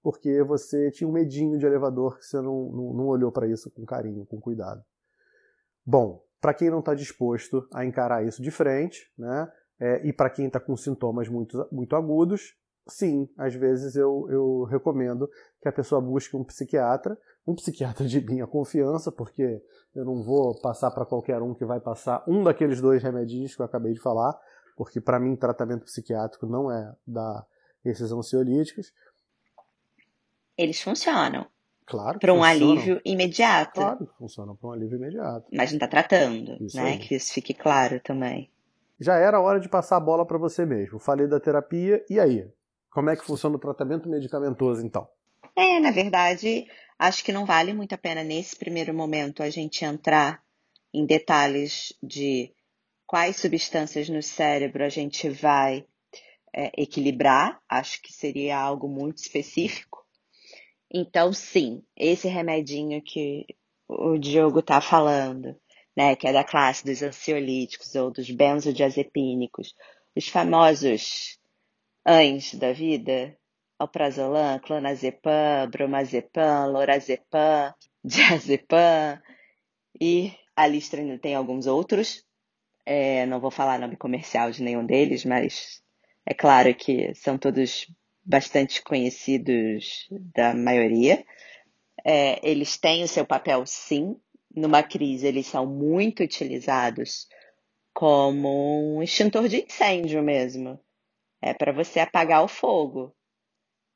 [0.03, 3.71] porque você tinha um medinho de elevador que você não, não, não olhou para isso
[3.71, 4.83] com carinho, com cuidado.
[5.85, 10.31] Bom, para quem não está disposto a encarar isso de frente, né, é, e para
[10.31, 12.57] quem está com sintomas muito, muito agudos,
[12.87, 15.29] sim, às vezes eu, eu recomendo
[15.61, 19.63] que a pessoa busque um psiquiatra, um psiquiatra de minha confiança, porque
[19.95, 23.63] eu não vou passar para qualquer um que vai passar um daqueles dois remedinhos que
[23.63, 24.39] eu acabei de falar,
[24.77, 27.47] porque para mim tratamento psiquiátrico não é dar
[27.85, 28.93] esses ansiolíticos.
[30.57, 31.47] Eles funcionam.
[31.85, 32.19] Claro.
[32.19, 33.81] Para um alívio imediato.
[33.81, 35.47] Claro, funcionam para um alívio imediato.
[35.53, 36.93] Mas não está tratando, isso né?
[36.93, 36.99] Aí.
[36.99, 38.51] Que isso fique claro também.
[38.99, 40.99] Já era hora de passar a bola para você mesmo.
[40.99, 42.49] Falei da terapia, e aí?
[42.93, 45.09] Como é que funciona o tratamento medicamentoso, então?
[45.57, 46.67] É, na verdade,
[46.99, 50.43] acho que não vale muito a pena nesse primeiro momento a gente entrar
[50.93, 52.53] em detalhes de
[53.07, 55.87] quais substâncias no cérebro a gente vai
[56.55, 57.61] é, equilibrar.
[57.69, 60.05] Acho que seria algo muito específico.
[60.93, 63.47] Então, sim, esse remedinho que
[63.89, 65.57] o Diogo está falando,
[65.97, 69.75] né, que é da classe dos ansiolíticos ou dos benzodiazepínicos,
[70.15, 71.39] os famosos
[72.05, 73.37] ANS da vida,
[73.79, 77.75] alprazolam, clonazepam, bromazepam, lorazepam,
[78.05, 79.21] diazepam
[80.01, 82.25] e a lista ainda tem alguns outros.
[82.85, 85.81] É, não vou falar nome comercial de nenhum deles, mas
[86.27, 87.87] é claro que são todos
[88.25, 91.25] bastante conhecidos da maioria.
[92.05, 94.17] É, eles têm o seu papel, sim.
[94.55, 97.27] Numa crise, eles são muito utilizados
[97.95, 100.79] como um extintor de incêndio mesmo
[101.43, 103.13] é para você apagar o fogo.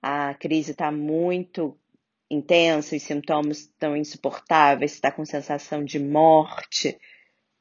[0.03, 1.79] A crise está muito
[2.29, 6.99] intensa, os sintomas estão insuportáveis, está com sensação de morte.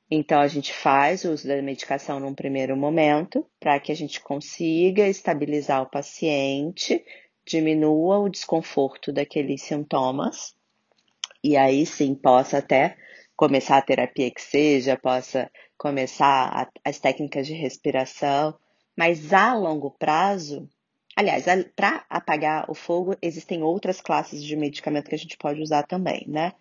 [0.09, 4.19] Então a gente faz o uso da medicação num primeiro momento para que a gente
[4.19, 7.03] consiga estabilizar o paciente,
[7.45, 10.55] diminua o desconforto daqueles sintomas
[11.43, 12.97] e aí sim possa até
[13.36, 18.57] começar a terapia que seja, possa começar as técnicas de respiração
[18.95, 20.69] mas a longo prazo,
[21.15, 25.83] aliás, para apagar o fogo, existem outras classes de medicamento que a gente pode usar
[25.83, 26.53] também, né?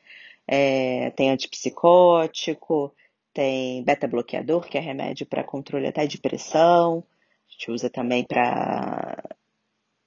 [0.46, 2.94] É, tem antipsicótico,
[3.32, 7.04] tem beta-bloqueador, que é remédio para controle até de pressão,
[7.48, 9.22] a gente usa também para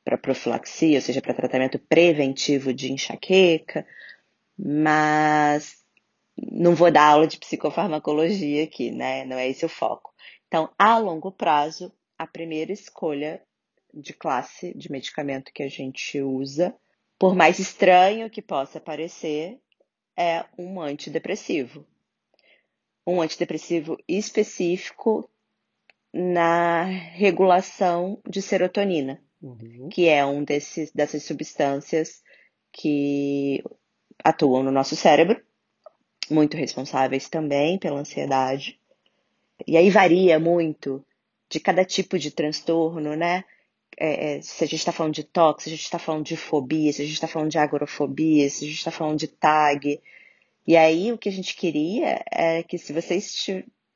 [0.04, 3.86] para profilaxia, ou seja, para tratamento preventivo de enxaqueca,
[4.58, 5.84] mas
[6.38, 9.26] não vou dar aula de psicofarmacologia aqui, né?
[9.26, 10.14] Não é esse o foco.
[10.48, 13.42] Então, a longo prazo, a primeira escolha
[13.94, 16.76] de classe de medicamento que a gente usa,
[17.18, 19.60] por mais estranho que possa parecer,
[20.16, 21.86] é um antidepressivo.
[23.06, 25.30] Um antidepressivo específico
[26.14, 29.90] na regulação de serotonina, uhum.
[29.90, 32.24] que é um desses, dessas substâncias
[32.72, 33.64] que
[34.24, 35.42] atuam no nosso cérebro,
[36.30, 38.80] muito responsáveis também pela ansiedade.
[39.66, 41.06] E aí varia muito
[41.50, 43.44] de cada tipo de transtorno, né?
[44.00, 46.38] É, é se a gente está falando de toque, se a gente está falando de
[46.38, 50.02] fobia, se a gente está falando de agorafobia, se a gente está falando de tag.
[50.66, 53.46] E aí o que a gente queria é que se vocês,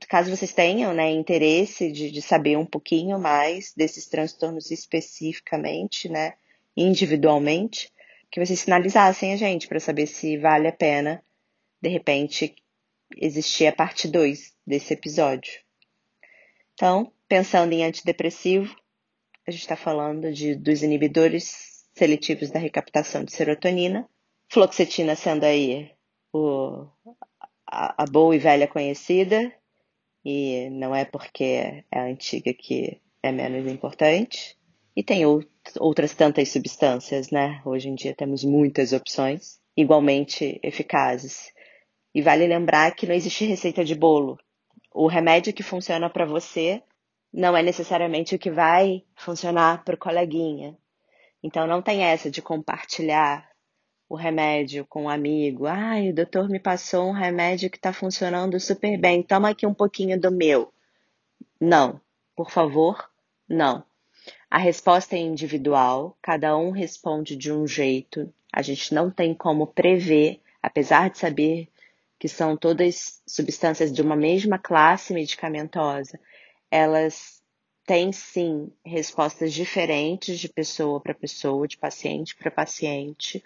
[0.08, 6.34] caso vocês tenham né, interesse de, de saber um pouquinho mais desses transtornos especificamente, né,
[6.76, 7.91] individualmente,
[8.32, 11.22] que vocês sinalizassem a gente para saber se vale a pena,
[11.82, 12.56] de repente,
[13.18, 15.60] existir a parte 2 desse episódio.
[16.74, 18.75] Então, Pensando em antidepressivo,
[19.47, 24.05] a gente está falando de, dos inibidores seletivos da recaptação de serotonina,
[24.49, 25.89] fluoxetina sendo aí
[26.34, 26.86] o,
[27.65, 29.49] a, a boa e velha conhecida,
[30.25, 34.57] e não é porque é antiga que é menos importante.
[34.93, 35.23] E tem
[35.79, 37.61] outras tantas substâncias, né?
[37.63, 41.53] Hoje em dia temos muitas opções igualmente eficazes.
[42.13, 44.38] E vale lembrar que não existe receita de bolo.
[44.93, 46.84] O remédio que funciona para você
[47.34, 50.77] não é necessariamente o que vai funcionar para o coleguinha.
[51.43, 53.49] Então não tem essa de compartilhar
[54.07, 55.65] o remédio com um amigo.
[55.65, 59.23] Ai, o doutor me passou um remédio que está funcionando super bem.
[59.23, 60.73] Toma aqui um pouquinho do meu.
[61.59, 62.01] Não,
[62.36, 63.09] por favor,
[63.47, 63.84] não.
[64.49, 68.32] A resposta é individual, cada um responde de um jeito.
[68.51, 71.69] A gente não tem como prever, apesar de saber
[72.19, 76.19] que são todas substâncias de uma mesma classe medicamentosa,
[76.72, 77.41] elas
[77.86, 83.43] têm sim respostas diferentes de pessoa para pessoa, de paciente para paciente.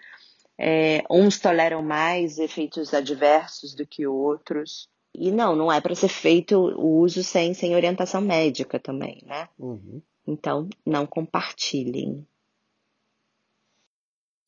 [0.56, 4.88] É, uns toleram mais efeitos adversos do que outros.
[5.12, 9.48] E não, não é para ser feito o uso sem, sem orientação médica também, né?
[9.58, 10.00] Uhum.
[10.26, 12.26] Então, não compartilhem.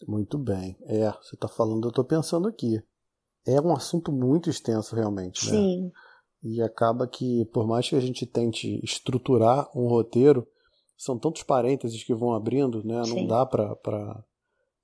[0.07, 0.77] Muito bem.
[0.83, 2.83] É, você está falando, eu estou pensando aqui.
[3.47, 5.53] É um assunto muito extenso, realmente, né?
[5.53, 5.93] Sim.
[6.43, 10.47] E acaba que, por mais que a gente tente estruturar um roteiro,
[10.97, 13.05] são tantos parênteses que vão abrindo, né?
[13.05, 13.15] Sim.
[13.15, 13.75] Não dá para.
[13.77, 14.25] Pra...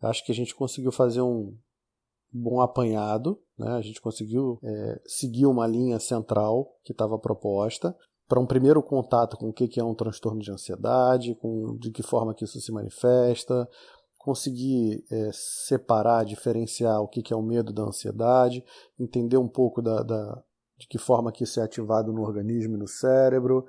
[0.02, 1.56] Acho que a gente conseguiu fazer um
[2.32, 3.72] bom apanhado, né?
[3.72, 7.96] A gente conseguiu é, seguir uma linha central que estava proposta
[8.28, 12.02] para um primeiro contato com o que é um transtorno de ansiedade, com de que
[12.02, 13.68] forma que isso se manifesta,
[14.18, 18.64] conseguir é, separar, diferenciar o que é o medo da ansiedade,
[18.98, 20.42] entender um pouco da, da,
[20.76, 23.64] de que forma que isso é ativado no organismo e no cérebro,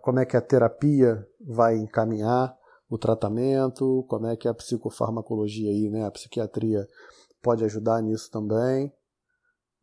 [0.00, 2.56] como é que a terapia vai encaminhar
[2.88, 6.86] o tratamento, como é que a psicofarmacologia aí, né, a psiquiatria
[7.42, 8.92] pode ajudar nisso também.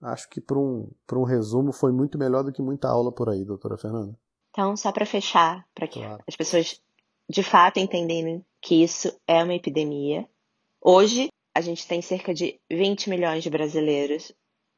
[0.01, 3.45] Acho que para um, um resumo foi muito melhor do que muita aula por aí,
[3.45, 4.17] doutora Fernanda.
[4.49, 6.23] Então, só para fechar, para que claro.
[6.27, 6.81] as pessoas
[7.29, 10.27] de fato entenderem que isso é uma epidemia.
[10.81, 14.31] Hoje, a gente tem cerca de 20 milhões de brasileiros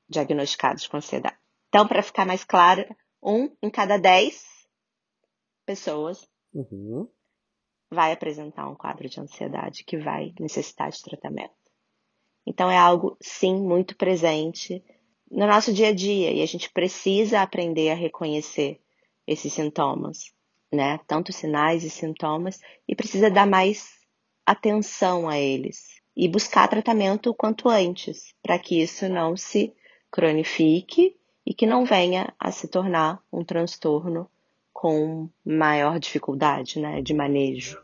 [0.10, 1.38] diagnosticados com ansiedade.
[1.78, 2.84] Então, para ficar mais claro,
[3.22, 4.44] um em cada 10
[5.64, 7.08] pessoas uhum.
[7.88, 11.54] vai apresentar um quadro de ansiedade que vai necessitar de tratamento.
[12.48, 14.84] Então, é algo, sim, muito presente
[15.30, 18.82] no nosso dia a dia e a gente precisa aprender a reconhecer
[19.28, 20.34] esses sintomas,
[20.74, 21.00] né?
[21.06, 24.00] Tanto sinais e sintomas e precisa dar mais
[24.48, 29.76] atenção a eles e buscar tratamento o quanto antes, para que isso não se
[30.10, 31.16] cronifique
[31.48, 34.30] e que não venha a se tornar um transtorno
[34.74, 37.82] com maior dificuldade, né, de manejo.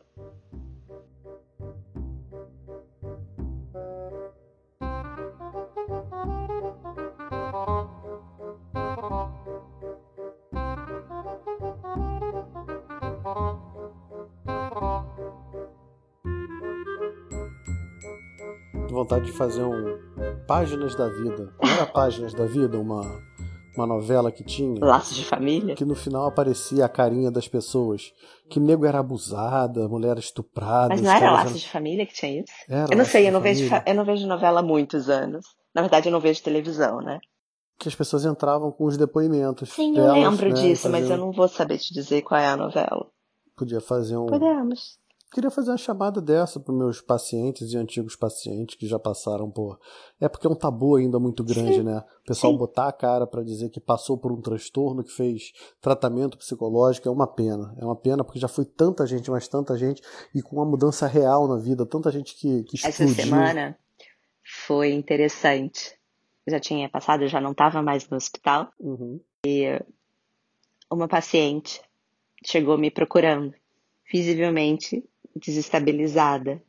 [18.89, 19.97] vontade de fazer um
[20.47, 21.53] Páginas da Vida.
[21.61, 23.01] Não era Páginas da Vida, uma,
[23.77, 24.83] uma novela que tinha.
[24.83, 25.75] Laços de família?
[25.75, 28.11] Que no final aparecia a carinha das pessoas.
[28.49, 30.89] Que nego era abusada, mulher era estuprada.
[30.89, 31.59] Mas não era Laços eram...
[31.59, 32.53] de Família que tinha isso?
[32.69, 35.45] Era eu não sei, eu não, vejo, eu não vejo novela há muitos anos.
[35.73, 37.19] Na verdade, eu não vejo televisão, né?
[37.79, 39.69] Que as pessoas entravam com os depoimentos.
[39.69, 42.47] Sim, delas, eu lembro né, disso, mas eu não vou saber te dizer qual é
[42.47, 43.07] a novela.
[43.55, 44.27] Podia fazer um.
[44.27, 44.97] Podemos.
[45.33, 49.79] Queria fazer uma chamada dessa para meus pacientes e antigos pacientes que já passaram por.
[50.21, 51.83] É porque é um tabu ainda muito grande, Sim.
[51.83, 52.03] né?
[52.21, 52.59] O pessoal Sim.
[52.59, 57.11] botar a cara para dizer que passou por um transtorno, que fez tratamento psicológico, é
[57.11, 57.75] uma pena.
[57.79, 60.03] É uma pena porque já foi tanta gente, mas tanta gente,
[60.35, 63.05] e com uma mudança real na vida, tanta gente que, que explodiu.
[63.05, 63.77] Essa semana
[64.43, 65.97] foi interessante.
[66.45, 68.71] Eu já tinha passado, eu já não estava mais no hospital.
[68.79, 69.19] Uhum.
[69.47, 69.81] E
[70.91, 71.81] uma paciente
[72.45, 73.51] chegou me procurando,
[74.11, 75.03] visivelmente
[75.35, 76.61] desestabilizada.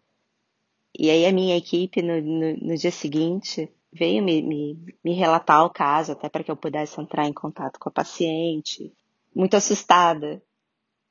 [0.97, 5.65] E aí a minha equipe, no, no, no dia seguinte, veio me, me, me relatar
[5.65, 8.93] o caso, até para que eu pudesse entrar em contato com a paciente,
[9.35, 10.43] muito assustada.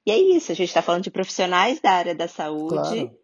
[0.06, 3.20] E é isso, a gente está falando de profissionais da área da saúde claro.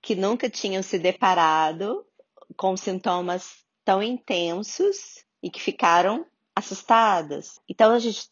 [0.00, 2.04] que nunca tinham se deparado
[2.56, 7.60] com sintomas tão intensos e que ficaram assustadas.
[7.68, 8.28] Então a gente,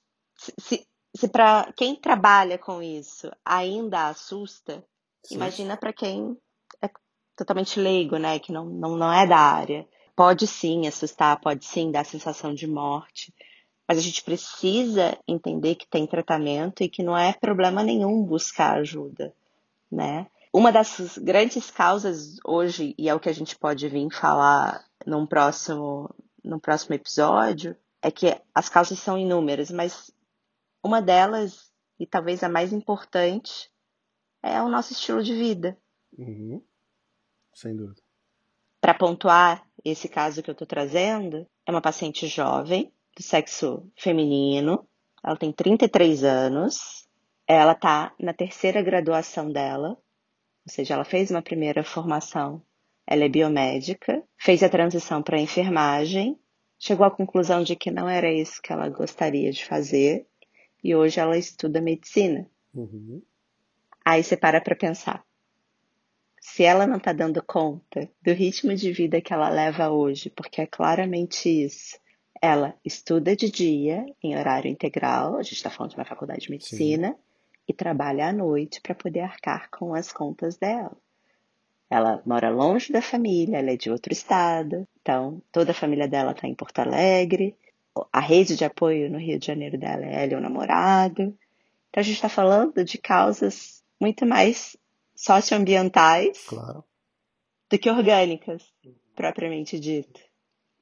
[0.59, 4.83] se, se para quem trabalha com isso ainda assusta,
[5.31, 6.37] Imagina para quem
[6.83, 6.91] é
[7.37, 8.39] totalmente leigo, né?
[8.39, 9.87] Que não, não, não é da área.
[10.15, 13.35] Pode sim assustar, pode sim dar sensação de morte.
[13.87, 18.79] Mas a gente precisa entender que tem tratamento e que não é problema nenhum buscar
[18.79, 19.33] ajuda,
[19.91, 20.27] né?
[20.53, 25.27] Uma das grandes causas hoje, e é o que a gente pode vir falar num
[25.27, 26.11] próximo,
[26.43, 30.11] num próximo episódio, é que as causas são inúmeras, mas
[30.83, 31.71] uma delas,
[32.01, 33.71] e talvez a mais importante,
[34.47, 35.77] é o nosso estilo de vida.
[36.17, 36.63] Uhum.
[37.53, 38.01] Sem dúvida.
[38.81, 44.87] Para pontuar esse caso que eu estou trazendo, é uma paciente jovem, do sexo feminino,
[45.25, 47.09] ela tem 33 anos,
[47.47, 52.63] ela está na terceira graduação dela, ou seja, ela fez uma primeira formação,
[53.07, 56.39] ela é biomédica, fez a transição para enfermagem,
[56.79, 60.27] chegou à conclusão de que não era isso que ela gostaria de fazer
[60.83, 62.51] e hoje ela estuda medicina.
[62.75, 63.23] Uhum.
[64.07, 65.25] Aí você para para pensar.
[66.41, 70.61] Se ela não está dando conta do ritmo de vida que ela leva hoje, porque
[70.61, 71.99] é claramente isso,
[72.41, 76.53] ela estuda de dia, em horário integral, a gente está falando de uma faculdade de
[76.53, 77.19] medicina, Sim.
[77.67, 80.97] e trabalha à noite para poder arcar com as contas dela.
[81.91, 86.31] Ela mora longe da família, ela é de outro estado, então toda a família dela
[86.31, 87.57] está em Porto Alegre,
[88.13, 91.37] a rede de apoio no Rio de Janeiro dela é ela e o namorado.
[91.91, 94.77] Então a gente está falando de causas muito mais
[95.15, 96.85] socioambientais claro.
[97.71, 98.63] do que orgânicas,
[99.15, 100.21] propriamente dito.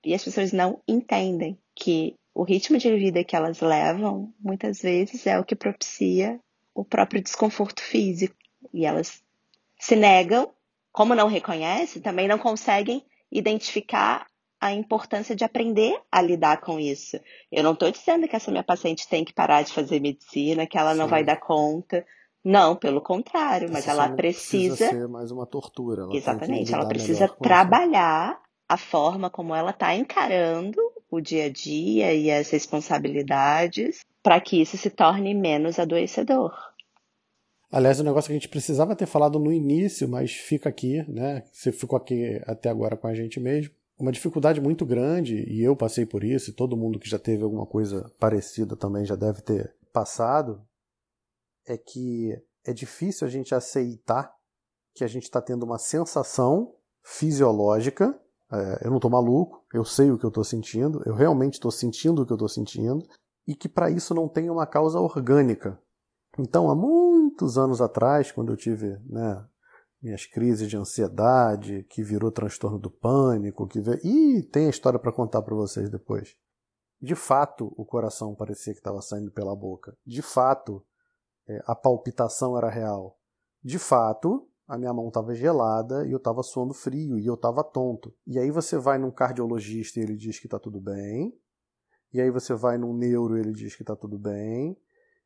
[0.04, 5.26] E as pessoas não entendem que o ritmo de vida que elas levam, muitas vezes,
[5.26, 6.40] é o que propicia
[6.74, 8.34] o próprio desconforto físico.
[8.72, 9.22] E elas
[9.78, 10.52] se negam,
[10.92, 14.26] como não reconhecem, também não conseguem identificar
[14.60, 17.20] a importância de aprender a lidar com isso.
[17.52, 20.78] Eu não estou dizendo que essa minha paciente tem que parar de fazer medicina, que
[20.78, 20.98] ela Sim.
[20.98, 22.04] não vai dar conta.
[22.44, 24.76] Não, pelo contrário, mas ela precisa.
[24.76, 26.02] Precisa ser mais uma tortura.
[26.02, 28.38] Ela Exatamente, ela precisa trabalhar
[28.68, 30.78] a forma como ela está encarando
[31.10, 36.52] o dia a dia e as responsabilidades para que isso se torne menos adoecedor.
[37.70, 41.42] Aliás, um negócio que a gente precisava ter falado no início, mas fica aqui, né?
[41.52, 43.74] Você ficou aqui até agora com a gente mesmo.
[43.98, 47.42] Uma dificuldade muito grande, e eu passei por isso, e todo mundo que já teve
[47.42, 50.60] alguma coisa parecida também já deve ter passado,
[51.66, 54.34] é que é difícil a gente aceitar
[54.94, 58.18] que a gente está tendo uma sensação fisiológica
[58.54, 61.70] é, eu não estou maluco, eu sei o que eu estou sentindo, eu realmente estou
[61.70, 63.04] sentindo o que eu estou sentindo,
[63.46, 65.78] e que para isso não tem uma causa orgânica.
[66.38, 69.44] Então, há muitos anos atrás, quando eu tive né,
[70.00, 75.12] minhas crises de ansiedade, que virou transtorno do pânico, que e tem a história para
[75.12, 76.36] contar para vocês depois.
[77.00, 79.96] De fato, o coração parecia que estava saindo pela boca.
[80.06, 80.82] De fato,
[81.66, 83.18] a palpitação era real.
[83.62, 87.62] De fato, a minha mão estava gelada e eu estava suando frio e eu estava
[87.62, 88.14] tonto.
[88.26, 91.34] E aí você vai num cardiologista e ele diz que está tudo bem.
[92.12, 94.76] E aí você vai num neuro e ele diz que está tudo bem.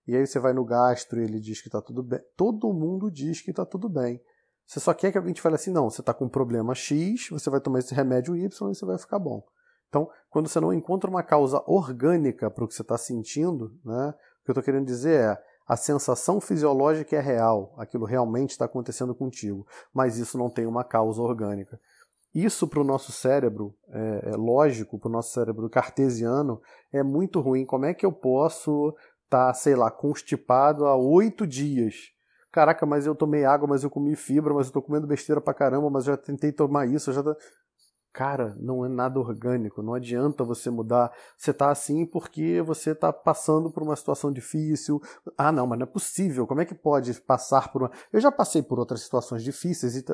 [0.06, 2.20] E aí você vai no gastro e ele diz que está tudo bem.
[2.36, 4.20] Todo mundo diz que está tudo bem.
[4.66, 7.28] Você só quer que alguém te fale assim, não, você está com um problema X,
[7.30, 9.42] você vai tomar esse remédio Y e você vai ficar bom.
[9.88, 14.10] Então, quando você não encontra uma causa orgânica para o que você está sentindo, né,
[14.10, 18.64] o que eu estou querendo dizer é, a sensação fisiológica é real, aquilo realmente está
[18.64, 21.78] acontecendo contigo, mas isso não tem uma causa orgânica.
[22.34, 26.60] Isso para o nosso cérebro, é, é lógico, para o nosso cérebro cartesiano,
[26.92, 27.66] é muito ruim.
[27.66, 28.94] Como é que eu posso
[29.24, 32.12] estar, tá, sei lá, constipado há oito dias?
[32.50, 35.52] Caraca, mas eu tomei água, mas eu comi fibra, mas eu estou comendo besteira pra
[35.52, 37.22] caramba, mas eu já tentei tomar isso, já.
[38.18, 41.12] Cara, não é nada orgânico, não adianta você mudar.
[41.36, 45.00] Você tá assim porque você tá passando por uma situação difícil.
[45.36, 46.44] Ah, não, mas não é possível.
[46.44, 47.92] Como é que pode passar por uma.
[48.12, 50.04] Eu já passei por outras situações difíceis e.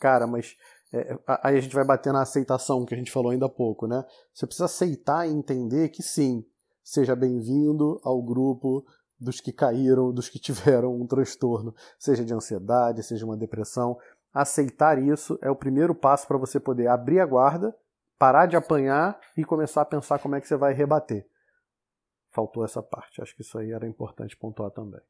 [0.00, 0.56] Cara, mas
[0.92, 3.86] é, aí a gente vai bater na aceitação que a gente falou ainda há pouco,
[3.86, 4.04] né?
[4.34, 6.44] Você precisa aceitar e entender que sim,
[6.82, 8.84] seja bem-vindo ao grupo
[9.22, 13.96] dos que caíram, dos que tiveram um transtorno, seja de ansiedade, seja uma depressão
[14.32, 17.76] aceitar isso é o primeiro passo para você poder abrir a guarda,
[18.18, 21.26] parar de apanhar e começar a pensar como é que você vai rebater.
[22.30, 23.20] Faltou essa parte.
[23.20, 25.00] Acho que isso aí era importante pontuar também.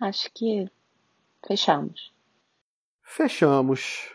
[0.00, 0.70] Acho que
[1.46, 2.12] fechamos.
[3.02, 4.14] Fechamos.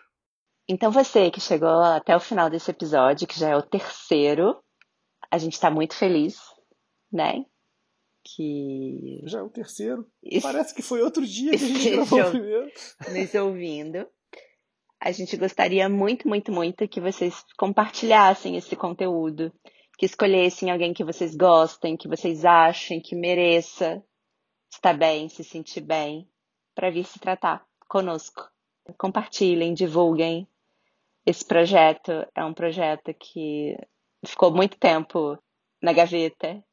[0.67, 4.61] Então você que chegou até o final desse episódio, que já é o terceiro,
[5.30, 6.39] a gente está muito feliz,
[7.11, 7.45] né?
[8.24, 9.22] Que.
[9.26, 10.07] Já é o terceiro.
[10.41, 12.72] Parece que foi outro dia que a gente gravou o primeiro.
[13.09, 14.07] Nos ouvindo.
[14.99, 19.51] A gente gostaria muito, muito, muito que vocês compartilhassem esse conteúdo,
[19.97, 24.03] que escolhessem alguém que vocês gostem, que vocês achem que mereça
[24.72, 26.30] estar bem, se sentir bem,
[26.76, 28.47] para vir se tratar conosco.
[28.97, 30.47] Compartilhem, divulguem.
[31.26, 33.76] Esse projeto é um projeto que
[34.26, 35.38] ficou muito tempo
[35.82, 36.63] na gaveta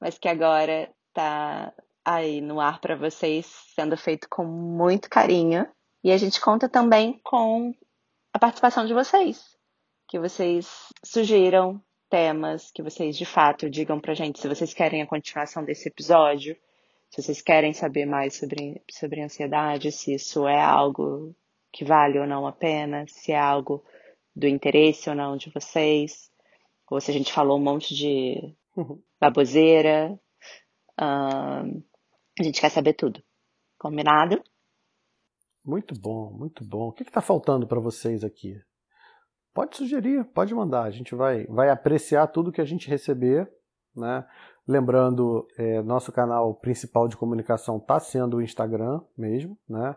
[0.00, 1.72] mas que agora está
[2.04, 5.66] aí no ar para vocês, sendo feito com muito carinho.
[6.02, 7.74] E a gente conta também com
[8.32, 9.42] a participação de vocês,
[10.08, 10.68] que vocês
[11.04, 15.88] sugiram temas que vocês de fato digam pra gente se vocês querem a continuação desse
[15.88, 16.56] episódio,
[17.10, 21.34] se vocês querem saber mais sobre, sobre ansiedade, se isso é algo
[21.72, 23.84] que vale ou não a pena, se é algo
[24.34, 26.30] do interesse ou não de vocês,
[26.90, 28.54] ou se a gente falou um monte de
[29.20, 30.18] baboseira.
[31.00, 31.82] Um,
[32.38, 33.22] a gente quer saber tudo.
[33.78, 34.42] Combinado?
[35.64, 36.88] Muito bom, muito bom.
[36.88, 38.60] O que está faltando para vocês aqui?
[39.52, 40.84] Pode sugerir, pode mandar.
[40.84, 43.50] A gente vai, vai apreciar tudo que a gente receber.
[43.94, 44.24] Né?
[44.66, 49.58] Lembrando, é, nosso canal principal de comunicação está sendo o Instagram mesmo.
[49.68, 49.96] Né?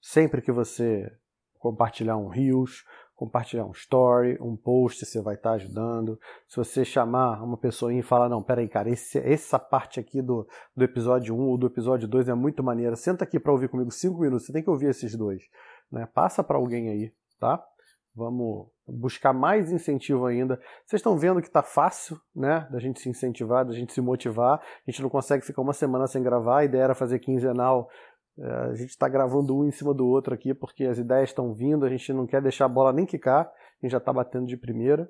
[0.00, 1.10] Sempre que você
[1.58, 2.84] compartilhar um Reels,
[3.20, 6.18] compartilhar um story, um post, você vai estar ajudando.
[6.48, 10.48] Se você chamar uma pessoa e falar, não, peraí, cara, esse, essa parte aqui do,
[10.74, 13.90] do episódio 1 ou do episódio 2 é muito maneira, senta aqui para ouvir comigo
[13.90, 15.42] 5 minutos, você tem que ouvir esses dois.
[15.92, 16.08] Né?
[16.14, 17.62] Passa para alguém aí, tá?
[18.16, 20.58] Vamos buscar mais incentivo ainda.
[20.86, 24.58] Vocês estão vendo que está fácil, né, da gente se incentivar, da gente se motivar.
[24.58, 26.60] A gente não consegue ficar uma semana sem gravar.
[26.60, 27.88] A ideia era fazer quinzenal
[28.38, 31.84] a gente está gravando um em cima do outro aqui porque as ideias estão vindo,
[31.84, 33.52] a gente não quer deixar a bola nem quicar, a
[33.82, 35.08] gente já está batendo de primeira.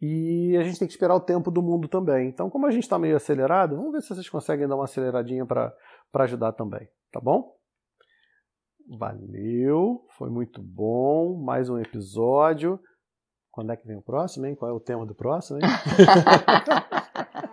[0.00, 2.28] E a gente tem que esperar o tempo do mundo também.
[2.28, 5.46] Então, como a gente está meio acelerado, vamos ver se vocês conseguem dar uma aceleradinha
[5.46, 5.72] para
[6.14, 7.56] ajudar também, tá bom?
[8.98, 11.42] Valeu, foi muito bom.
[11.42, 12.78] Mais um episódio.
[13.50, 14.54] Quando é que vem o próximo, hein?
[14.54, 15.66] Qual é o tema do próximo, hein?